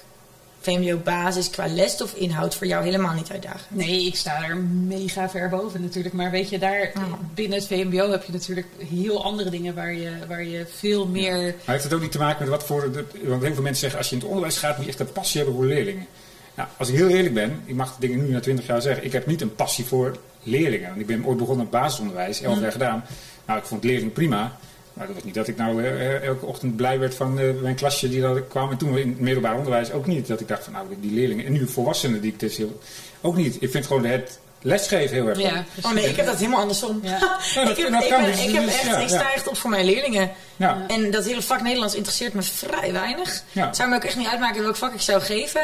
[0.63, 3.65] VMBO-basis qua les of inhoud voor jou helemaal niet uitdagend.
[3.69, 6.15] Nee, ik sta er mega ver boven natuurlijk.
[6.15, 6.93] Maar weet je, daar
[7.35, 11.43] binnen het VMBO heb je natuurlijk heel andere dingen waar je, waar je veel meer.
[11.43, 12.93] Maar heeft het ook niet te maken met wat voor...
[12.93, 15.01] De, want heel veel mensen zeggen, als je in het onderwijs gaat, moet je echt
[15.01, 16.07] een passie hebben voor leerlingen.
[16.55, 19.13] Nou, als ik heel eerlijk ben, ik mag dingen nu na 20 jaar zeggen, ik
[19.13, 20.89] heb niet een passie voor leerlingen.
[20.89, 23.05] Want ik ben ooit begonnen met basisonderwijs, 11 jaar gedaan.
[23.47, 24.57] Nou, ik vond leerlingen prima.
[24.93, 27.75] Maar dat was niet dat ik nou eh, elke ochtend blij werd van eh, mijn
[27.75, 28.71] klasje die dat kwam.
[28.71, 30.27] En toen in het middelbaar onderwijs ook niet.
[30.27, 31.47] Dat ik dacht van nou, die leerlingen.
[31.47, 32.81] En nu volwassenen die ik dus heel,
[33.21, 33.57] ook niet.
[33.63, 35.47] Ik vind gewoon het lesgeven heel erg leuk.
[35.47, 37.01] Ja, Oh nee, ik heb dat helemaal andersom.
[37.03, 37.17] Ja.
[37.71, 38.47] Ik heb, ik ben- dus.
[38.47, 40.31] ik heb echt, ja, ik sta echt op voor mijn leerlingen.
[40.57, 40.85] Ja.
[40.89, 43.43] En dat hele vak Nederlands interesseert me vrij weinig.
[43.53, 43.67] Ja.
[43.67, 45.61] Het zou me ook echt niet uitmaken welk vak ik zou geven.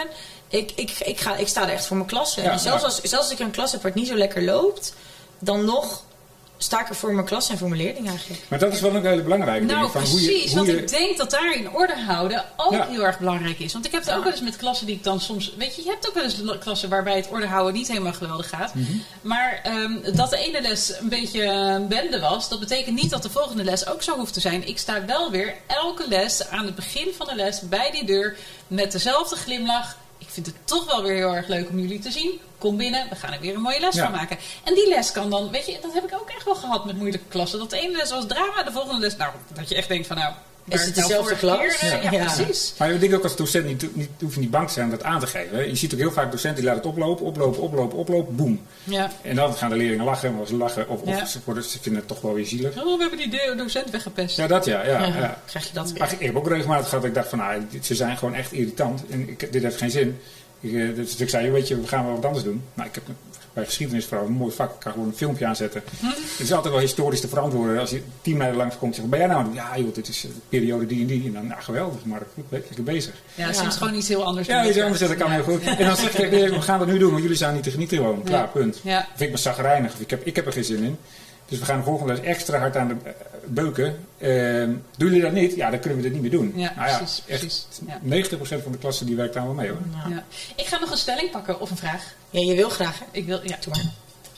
[0.48, 2.34] Ik, ik, ik, ga, ik sta er echt voor mijn klas.
[2.34, 2.86] Ja, en zelfs, ja.
[2.88, 4.94] als, zelfs als ik een klas heb waar het niet zo lekker loopt,
[5.38, 6.04] dan nog
[6.58, 8.42] sta ik er voor mijn klas en voor mijn leerlingen eigenlijk.
[8.48, 9.92] Maar dat is wel een hele belangrijke Nou, ding.
[9.92, 10.20] Van precies.
[10.20, 12.86] hoe je, hoe want je, ik denk dat daar in orde houden ook Ja.
[12.86, 13.72] heel erg belangrijk is.
[13.72, 15.54] Want ik heb het ook wel eens met klassen die ik dan soms...
[15.56, 18.48] Weet je, je hebt ook wel eens klassen waarbij het orde houden niet helemaal geweldig
[18.48, 18.74] gaat.
[18.74, 18.92] Mhm.
[19.20, 22.48] Maar ehm, dat de ene les een beetje een bende was...
[22.48, 24.68] dat betekent niet dat de volgende les ook zo hoeft te zijn.
[24.68, 28.36] Ik sta wel weer elke les aan het begin van de les bij die deur...
[28.66, 29.96] met dezelfde glimlach.
[30.26, 32.40] Ik vind het toch wel weer heel erg leuk om jullie te zien.
[32.58, 34.02] Kom binnen, we gaan er weer een mooie les Ja.
[34.02, 34.38] van maken.
[34.64, 36.96] En die les kan dan, weet je, dat heb ik ook echt wel gehad met
[36.96, 37.58] moeilijke klassen.
[37.58, 40.16] Dat de ene les was drama, de volgende les, nou, dat je echt denkt van
[40.16, 40.34] nou...
[40.66, 41.80] waar het nou dezelfde klas?
[41.80, 42.00] Ja.
[42.02, 42.24] ja, Ja.
[42.34, 42.74] precies.
[42.78, 44.90] Maar ik denk ook als docent niet, niet, hoef je niet bang te zijn om
[44.90, 45.68] dat aan te geven.
[45.68, 48.60] Je ziet ook heel vaak docenten die laten het oplopen, oplopen, oplopen, oplopen, boem.
[48.84, 49.10] Ja.
[49.22, 52.00] En dan gaan de leerlingen lachen, maar ze lachen of, of ze, worden, ze vinden
[52.00, 52.76] het toch wel weer zielig.
[52.78, 54.36] Oh, we hebben die de- docent weggepest.
[54.36, 54.84] Ja, dat ja.
[54.84, 55.42] ja, Ja, ja.
[55.46, 55.98] Krijg je dat weer.
[55.98, 58.52] Maar ik heb ook regelmatig gehad dat ik dacht van, nou, ze zijn gewoon echt
[58.52, 60.18] irritant en ik, dit heeft geen zin.
[60.60, 62.62] Ik, eh, dus ik zei, weet je, we gaan wel wat anders doen.
[62.74, 63.04] Nou, ik heb
[63.56, 64.70] bij geschiedenis vooral een mooi vak.
[64.74, 65.82] Ik kan gewoon een filmpje aanzetten.
[66.00, 67.78] Het is altijd wel historisch te verantwoorden.
[67.80, 69.54] Als je tien mijlen langs komt, zeg ben jij nou?
[69.54, 71.26] Ja joh, dit is de periode die en die.
[71.26, 73.14] En dan, nou geweldig, maar goed, lekker bezig.
[73.34, 73.52] Ja, Ja.
[73.52, 75.62] soms gewoon iets heel anders Ja, iets anders, dat kan heel goed.
[75.62, 77.62] En dan zeg ik, tegen je, we gaan het nu doen, want jullie zijn niet
[77.62, 78.22] te genieten gewoon.
[78.22, 78.46] Klaar, Ja.
[78.46, 78.80] punt.
[78.82, 79.00] Ja.
[79.08, 79.92] Vind ik me zagrijnig.
[79.92, 80.96] of Ik heb, ik heb er geen zin in.
[81.48, 83.12] Dus we gaan de volgende les extra hard aan de eh,
[83.44, 84.06] beuken.
[84.18, 85.54] Ehm, doen jullie dat niet?
[85.54, 86.52] Ja, dan kunnen we dit niet meer doen.
[86.56, 87.66] Ja, nou precies, echt, precies.
[87.86, 88.00] Ja.
[88.02, 89.78] 90% van de klasse die werkt daar wel mee hoor.
[89.92, 90.14] Ja.
[90.14, 90.24] Ja.
[90.56, 92.14] Ik ga nog een stelling pakken of een vraag.
[92.30, 93.04] Ja, je wil graag, hè?
[93.10, 93.56] Ik wil, ja.
[93.60, 93.92] Doe maar.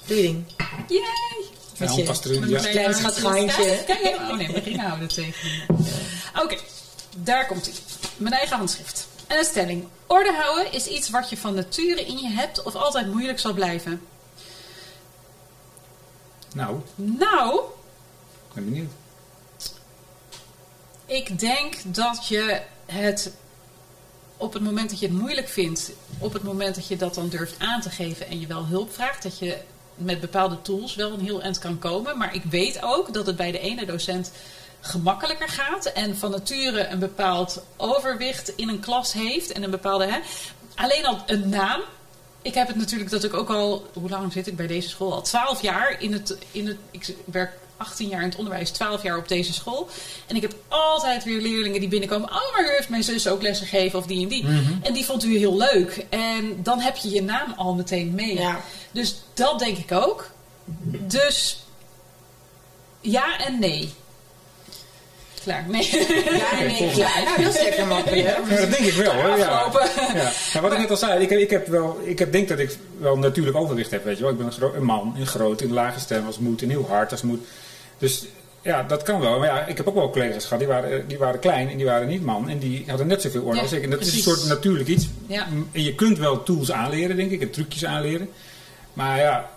[0.07, 0.45] Doe je ding.
[0.89, 1.57] Yay!
[1.79, 2.61] Met past erin, ja.
[2.61, 3.83] je kleine schattige handje.
[3.87, 5.51] Kijk, oh nee, mijn ringen houden tegen.
[6.43, 6.57] Oké,
[7.17, 7.73] daar komt ie.
[8.17, 9.09] Mijn eigen handschrift.
[9.27, 9.85] En een stelling.
[10.07, 13.53] Orde houden is iets wat je van nature in je hebt of altijd moeilijk zal
[13.53, 14.01] blijven.
[16.55, 17.61] Nou, Nou,
[18.49, 18.91] ik ben benieuwd.
[21.07, 23.33] ik denk dat je het
[24.37, 27.29] op het moment dat je het moeilijk vindt, op het moment dat je dat dan
[27.29, 29.57] durft aan te geven en je wel hulp vraagt, dat je
[29.95, 32.19] met bepaalde tools wel een heel eind kan komen.
[32.19, 34.33] Maar ik weet ook dat het bij de ene docent
[34.81, 40.07] gemakkelijker gaat en van nature een bepaald overwicht in een klas heeft en een bepaalde.
[40.07, 40.19] Hè,
[40.75, 41.81] alleen al een naam.
[42.49, 45.13] Ik heb het natuurlijk dat ik ook al, hoe lang zit ik bij deze school?
[45.13, 49.03] Al 12 jaar in het, in het, ik werk 18 jaar in het onderwijs, 12
[49.03, 49.89] jaar op deze school.
[50.27, 52.29] En ik heb altijd weer leerlingen die binnenkomen.
[52.29, 54.45] Oh, maar u heeft mijn zus ook lessen gegeven of die en die.
[54.83, 56.07] En die vond u heel leuk.
[56.09, 58.39] En dan heb je je naam al meteen mee.
[58.39, 58.61] Ja.
[58.91, 60.31] Dus dat denk ik ook.
[61.07, 61.59] Dus
[63.01, 63.93] ja en nee.
[65.43, 65.91] Klaar, nee.
[66.39, 68.23] Ja, nee, ja, nou, dat is lekker makkelijk.
[68.27, 69.29] Ja, dat denk ik wel hoor.
[69.39, 69.71] Ja.
[70.15, 70.31] Ja.
[70.53, 72.59] Ja, wat ik net al zei, ik, heb- ik, heb wel, ik heb, denk dat
[72.59, 74.05] ik wel natuurlijk overwicht heb.
[74.05, 74.33] Weet je wel.
[74.33, 76.87] Ik ben een, gro- een man, een groot, in lage stem als moet, en heel
[76.89, 77.41] hard als moet.
[77.99, 78.27] Dus
[78.63, 79.39] ja, dat kan wel.
[79.39, 81.87] Maar ja, ik heb ook wel collega's gehad, die waren, die waren klein en die
[81.87, 82.49] waren niet man.
[82.49, 83.83] En die hadden net zoveel orde Ja, als ik.
[83.83, 85.09] En dat is een soort natuurlijk iets.
[85.27, 85.47] Ja.
[85.73, 88.29] En je kunt wel tools aanleren, denk ik, en trucjes aanleren.
[88.93, 89.51] Maar ja,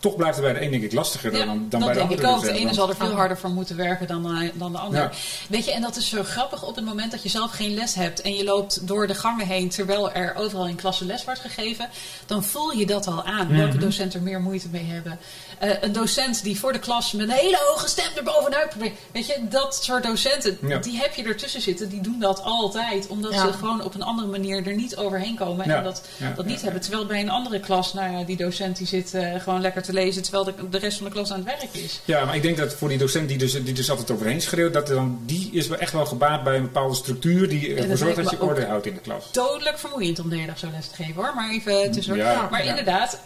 [0.00, 2.00] toch blijft het bij de een denk ik lastiger Ja, dan, dan bij de denk
[2.10, 2.22] andere.
[2.22, 2.34] ik ook.
[2.40, 2.58] De docent.
[2.64, 5.00] ene zal er veel harder voor moeten werken dan, eh, dan de ander.
[5.00, 5.10] Ja.
[5.48, 7.94] Weet je, en dat is zo grappig op het moment dat je zelf geen les
[7.94, 11.40] hebt en je loopt door de gangen heen terwijl er overal in klassen les wordt
[11.40, 11.88] gegeven,
[12.26, 13.48] dan voel je dat al aan.
[13.56, 13.80] Welke Mhm.
[13.80, 15.18] docenten er meer moeite mee hebben.
[15.58, 18.92] Eh, een docent die voor de klas met een hele hoge stem er bovenuit probeert.
[19.12, 20.78] Weet je, dat soort docenten, Ja.
[20.78, 23.06] die heb je ertussen zitten, die doen dat altijd.
[23.06, 23.46] Omdat Ja.
[23.46, 25.76] ze gewoon op een andere manier er niet overheen komen Ja.
[25.76, 26.64] en dat, Ja, dat ja, niet ja.
[26.64, 26.82] hebben.
[26.82, 29.92] Terwijl bij een andere klas, nou ja, die docent die zit eh, gewoon lekker te
[29.92, 32.00] lezen terwijl de, de rest van de klas aan het werk is.
[32.04, 34.72] Ja, maar ik denk dat voor die docent die dus, die dus altijd overheen schreeuwt,
[34.72, 37.98] dat dan, die is wel echt wel gebaat bij een bepaalde structuur die ervoor dat
[37.98, 39.32] zorgt dat je orde houdt in de klas.
[39.32, 41.32] dodelijk vermoeiend om de hele dag zo les te geven hoor.
[41.34, 42.24] Maar even tussendoor.
[42.24, 42.68] Ja, maar ja.
[42.70, 43.20] inderdaad,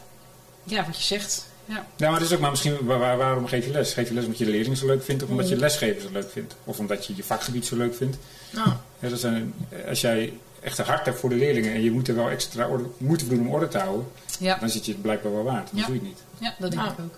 [0.65, 1.47] ja, wat je zegt.
[1.67, 1.87] Ja.
[1.97, 3.93] Ja, maar dat is ook maar misschien waar- waar- waarom geef je les?
[3.93, 6.09] Geef je les omdat je de leerling zo leuk vindt of omdat je lesgever zo
[6.13, 6.55] leuk vindt?
[6.65, 8.17] Of omdat je je vakgebied zo leuk vindt?
[8.51, 9.55] Nou, Ja, dat zijn,
[9.89, 10.33] als jij
[10.65, 13.25] echt een hart hebt voor de leerlingen en je moet er wel extra orde, moeite
[13.25, 14.07] voor doen om orde te houden,
[14.39, 14.57] Ja.
[14.61, 15.69] dan zit je het blijkbaar wel waard.
[15.71, 15.87] Dan Ja.
[15.87, 16.19] doe je het niet.
[16.39, 16.95] ja, dat denk Nou.
[16.95, 17.15] ik ook.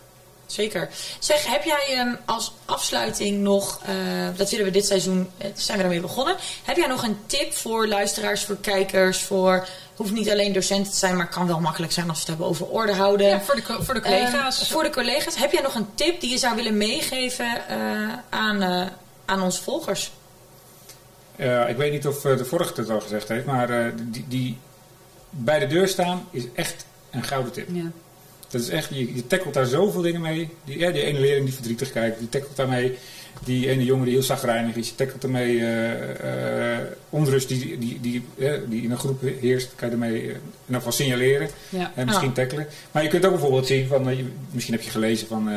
[0.46, 0.88] Zeker.
[1.18, 3.94] Zeg, heb jij als afsluiting nog, eh,
[4.36, 6.36] dat willen we dit seizoen, eh, zijn we daarmee begonnen.
[6.64, 10.98] Heb jij nog een tip voor luisteraars, voor kijkers, voor, hoeft niet alleen docenten te
[10.98, 13.26] zijn, maar kan wel makkelijk zijn als we het hebben over orde houden.
[13.28, 14.60] Ja, voor de, voor de collega's.
[14.60, 17.78] Ehm, voor de collega's, heb jij nog een tip die je zou willen meegeven eh,
[18.30, 18.86] aan, eh,
[19.24, 20.10] aan onze volgers?
[21.36, 24.24] Eh, ik weet niet of eh, de vorige het al gezegd heeft, maar eh, die,
[24.28, 24.56] die
[25.30, 27.68] bij de deur staan is echt een gouden tip.
[27.72, 27.90] ja.
[28.48, 30.48] Dat is echt, je, je tackelt daar zoveel dingen mee.
[30.64, 32.94] Die, ja, die ene leerling die verdrietig kijkt, die tackelt daarmee.
[33.44, 35.62] Die ene jongen die heel zagrijnig is, je tackelt daarmee.
[37.10, 38.22] onrust die, die, die,
[38.68, 40.40] die in een groep heerst, kan je daarmee in ieder
[40.74, 41.48] geval signaleren.
[41.68, 41.92] Ja.
[41.94, 42.34] En misschien Ja.
[42.34, 42.66] tackelen.
[42.92, 45.48] Maar je kunt ook bijvoorbeeld zien, van, je- misschien heb je gelezen van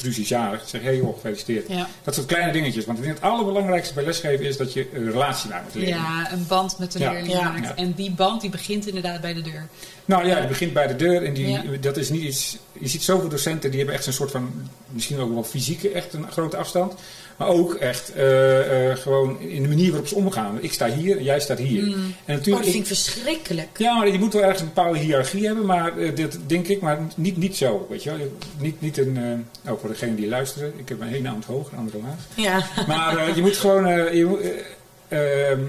[0.00, 0.62] Truus is jarig.
[0.68, 1.68] Zeg, hé hey, joh, gefeliciteerd.
[1.68, 1.88] Ja.
[2.02, 2.84] Dat soort kleine dingetjes.
[2.84, 5.78] Want ik denk het allerbelangrijkste bij lesgeven is dat je een relatie maakt met de
[5.78, 5.98] leerling.
[6.06, 7.42] ja, een band met de leerling Ja.
[7.42, 7.66] maakt.
[7.66, 7.74] Ja.
[7.76, 9.68] En die band die begint inderdaad bij de deur.
[10.10, 11.62] Nou ja, je begint bij de deur en die, Ja.
[11.80, 12.56] dat is niet iets.
[12.72, 14.50] Je ziet zoveel docenten die hebben echt een soort van,
[14.88, 16.94] misschien ook wel fysieke, echt een grote afstand.
[17.36, 20.58] Maar ook echt eh, eh, gewoon in de manier waarop ze omgaan.
[20.60, 21.82] Ik sta hier en jij staat hier.
[21.82, 21.96] En Oh,
[22.26, 22.64] natuurlijk.
[22.64, 23.78] dat vind ik verschrikkelijk.
[23.78, 26.80] ja, maar je moet wel ergens een bepaalde hiërarchie hebben, maar eh, dit denk ik,
[26.80, 27.86] maar niet, niet zo.
[27.90, 28.32] Weet je wel.
[28.58, 29.16] Niet, niet een.
[29.64, 32.26] eh, oh, voor degenen die luisteren, ik heb een ene hand hoog, een andere laag.
[32.34, 32.66] Ja.
[32.86, 33.86] Maar je moet gewoon.
[33.86, 34.62] eh, je
[35.08, 35.60] eh, ehm,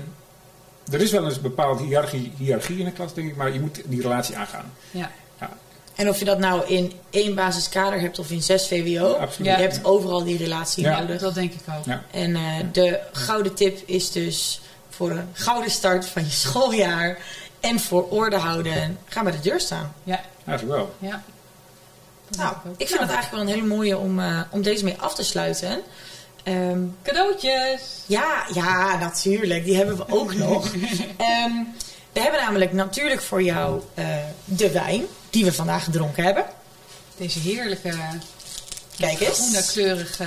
[0.91, 3.59] er is wel eens een bepaalde hiërarchie, hiërarchie in de klas, denk ik, maar je
[3.59, 4.73] moet die relatie aangaan.
[4.91, 5.11] Ja.
[5.39, 5.49] Ja,
[5.95, 9.85] En of je dat nou in één basiskader hebt of in zes VWO, je hebt
[9.85, 10.99] overal die relatie Ja.
[10.99, 11.21] nodig.
[11.21, 11.85] Dat denk ik ook.
[11.85, 12.03] Ja.
[12.11, 17.17] En eh, de gouden tip is dus voor een gouden start van je schooljaar
[17.59, 19.93] en voor orde houden, ga bij de deur staan.
[20.03, 20.21] Ja.
[20.45, 20.95] Eigenlijk wel.
[21.09, 21.23] ja.
[22.37, 25.15] Nou, ik vind het eigenlijk wel een hele mooie om, eh, om deze mee af
[25.15, 25.81] te sluiten.
[26.43, 27.81] Ehm, Cadeautjes.
[28.05, 29.65] ja, ja, natuurlijk.
[29.65, 30.65] Die hebben we ook nog.
[31.17, 31.51] Ehm,
[32.13, 34.05] We hebben namelijk natuurlijk voor jou eh,
[34.45, 36.45] de wijn die we vandaag gedronken hebben.
[37.17, 37.93] Deze heerlijke
[38.97, 40.25] Kijk groene eens, kleurige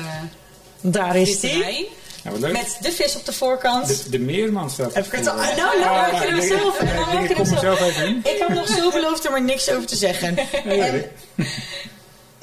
[0.81, 1.59] daar is witte die.
[1.59, 1.85] wijn.
[2.24, 2.53] Ja, wat leuk.
[2.53, 3.87] Met de vis op de voorkant.
[3.87, 5.37] De, de Meerman staat Heb ik het al?
[5.37, 6.81] Nou, nou, Ah, maken we ik- zelf.
[6.81, 7.81] ik- Nou, ik- Ik kom er zelf.
[7.81, 8.16] even in.
[8.16, 10.35] Ik heb nog zo beloofd om er niks over te zeggen.
[10.64, 11.09] Nee, En weet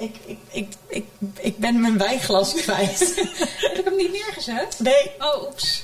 [0.01, 1.05] ik, ik, ik, ik,
[1.39, 2.99] ik ben mijn wijnglas kwijt.
[3.61, 4.75] Heb ik hem niet neergezet?
[4.79, 5.83] Nee, Oh, oeps.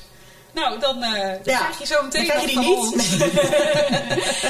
[0.53, 1.38] Nou, dan ja.
[1.43, 3.21] krijg je zo meteen Dan krijg je die niet.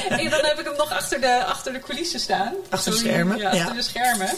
[0.22, 2.54] En dan heb ik hem nog achter de, achter de coulissen staan.
[2.70, 3.74] Achter de schermen, Ja, achter ja.
[3.74, 4.30] de schermen.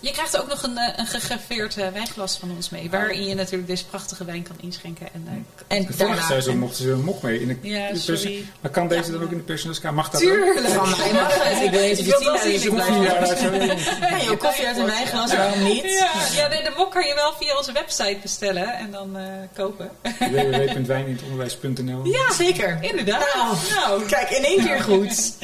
[0.00, 2.90] Je krijgt ook nog een, eh, een gegraveerd eh, wijnglas van ons mee.
[2.90, 5.08] Waarin je natuurlijk deze prachtige wijn kan inschenken.
[5.12, 5.26] En,
[5.68, 7.40] eh, En Vorig seizoen mochten ze een mok mee.
[7.40, 8.20] In de, Ja, in de sorry.
[8.22, 9.12] perso- maar kan deze Ja.
[9.12, 9.96] dan ook in de personeelskamer?
[9.96, 10.28] Mag dat ook?
[10.28, 10.66] Tuurlijk.
[10.68, 11.62] Van mij mag het.
[11.64, 13.64] Ik wil eens Ik even wil wel zien zien, uit ik de wil Ja, blijven.
[13.64, 13.90] dat is zo.
[14.00, 15.82] Ja, joh, koffie uit een wijnglas, waarom niet?
[15.82, 19.24] Ja, ja nee, de mok kan je wel via onze website bestellen en dan eh,
[19.54, 19.90] kopen.
[20.18, 22.78] www.wijnintonderwijs.nl Ja, zeker.
[22.80, 23.34] Inderdaad.
[23.34, 24.04] Nou, Nou.
[24.06, 25.16] kijk, in één keer goed.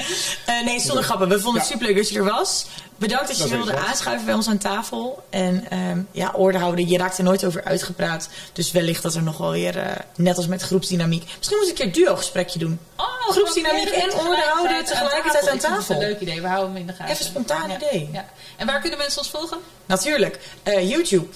[0.47, 1.29] Eh, nee, zonder grappen.
[1.29, 2.67] We vonden het superleuk dat je er was.
[2.96, 5.24] Bedankt dat je Dat is wilde aanschuiven bij ons aan tafel.
[5.30, 6.88] En ehm, ja, orde houden.
[6.88, 8.28] Je raakt er nooit over uitgepraat.
[8.52, 11.24] Dus wellicht dat er nog wel weer, eh, net als met groepsdynamiek...
[11.38, 12.78] Misschien moet ik een keer een duo-gesprekje doen.
[12.96, 15.94] Oh, Groepsdynamiek en orde houden tegelijkertijd aan Ik vind het tafel.
[15.94, 16.40] een leuk idee.
[16.40, 17.12] We houden hem in de gaten.
[17.12, 17.76] Even spontaan Ja.
[17.76, 18.09] idee.
[18.12, 18.24] Ja.
[18.57, 19.59] En waar kunnen mensen ons volgen?
[19.87, 20.38] Natuurlijk.
[20.62, 21.26] Eh, YouTube.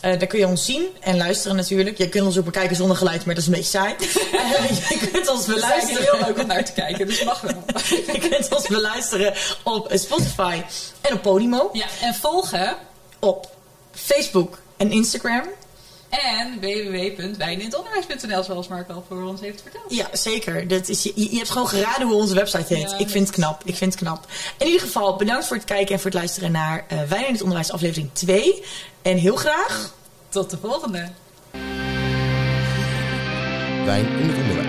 [0.00, 1.98] Eh, daar kun je ons zien en luisteren natuurlijk.
[1.98, 3.94] Je kunt ons ook bekijken zonder geluid, maar dat is een beetje saai.
[4.40, 6.02] Eh, je kunt ons Het is beluisteren.
[6.02, 7.62] heel leuk om naar te kijken, dus mag wel.
[8.12, 9.34] Je kunt ons beluisteren
[9.64, 10.62] op Spotify
[11.00, 11.70] en op Podimo.
[11.72, 12.76] Ja, en volgen
[13.18, 13.50] Op
[13.92, 15.42] Facebook en Instagram.
[16.10, 19.84] En www.wijnintonderwijs.nl zoals Mark al voor ons heeft verteld.
[19.88, 20.68] Ja, zeker.
[20.68, 22.90] Dat is, je, je hebt gewoon geraden hoe onze website heet.
[22.90, 23.62] Ja, ik vind het knap.
[23.64, 24.26] Ik vind het knap.
[24.58, 27.32] In ieder geval, bedankt voor het kijken en voor het luisteren naar eh Wijn in
[27.32, 28.64] het Onderwijs aflevering 2.
[29.02, 29.94] En heel graag...
[30.28, 31.08] Tot de volgende.
[33.84, 34.59] Wijn in het onderwijs.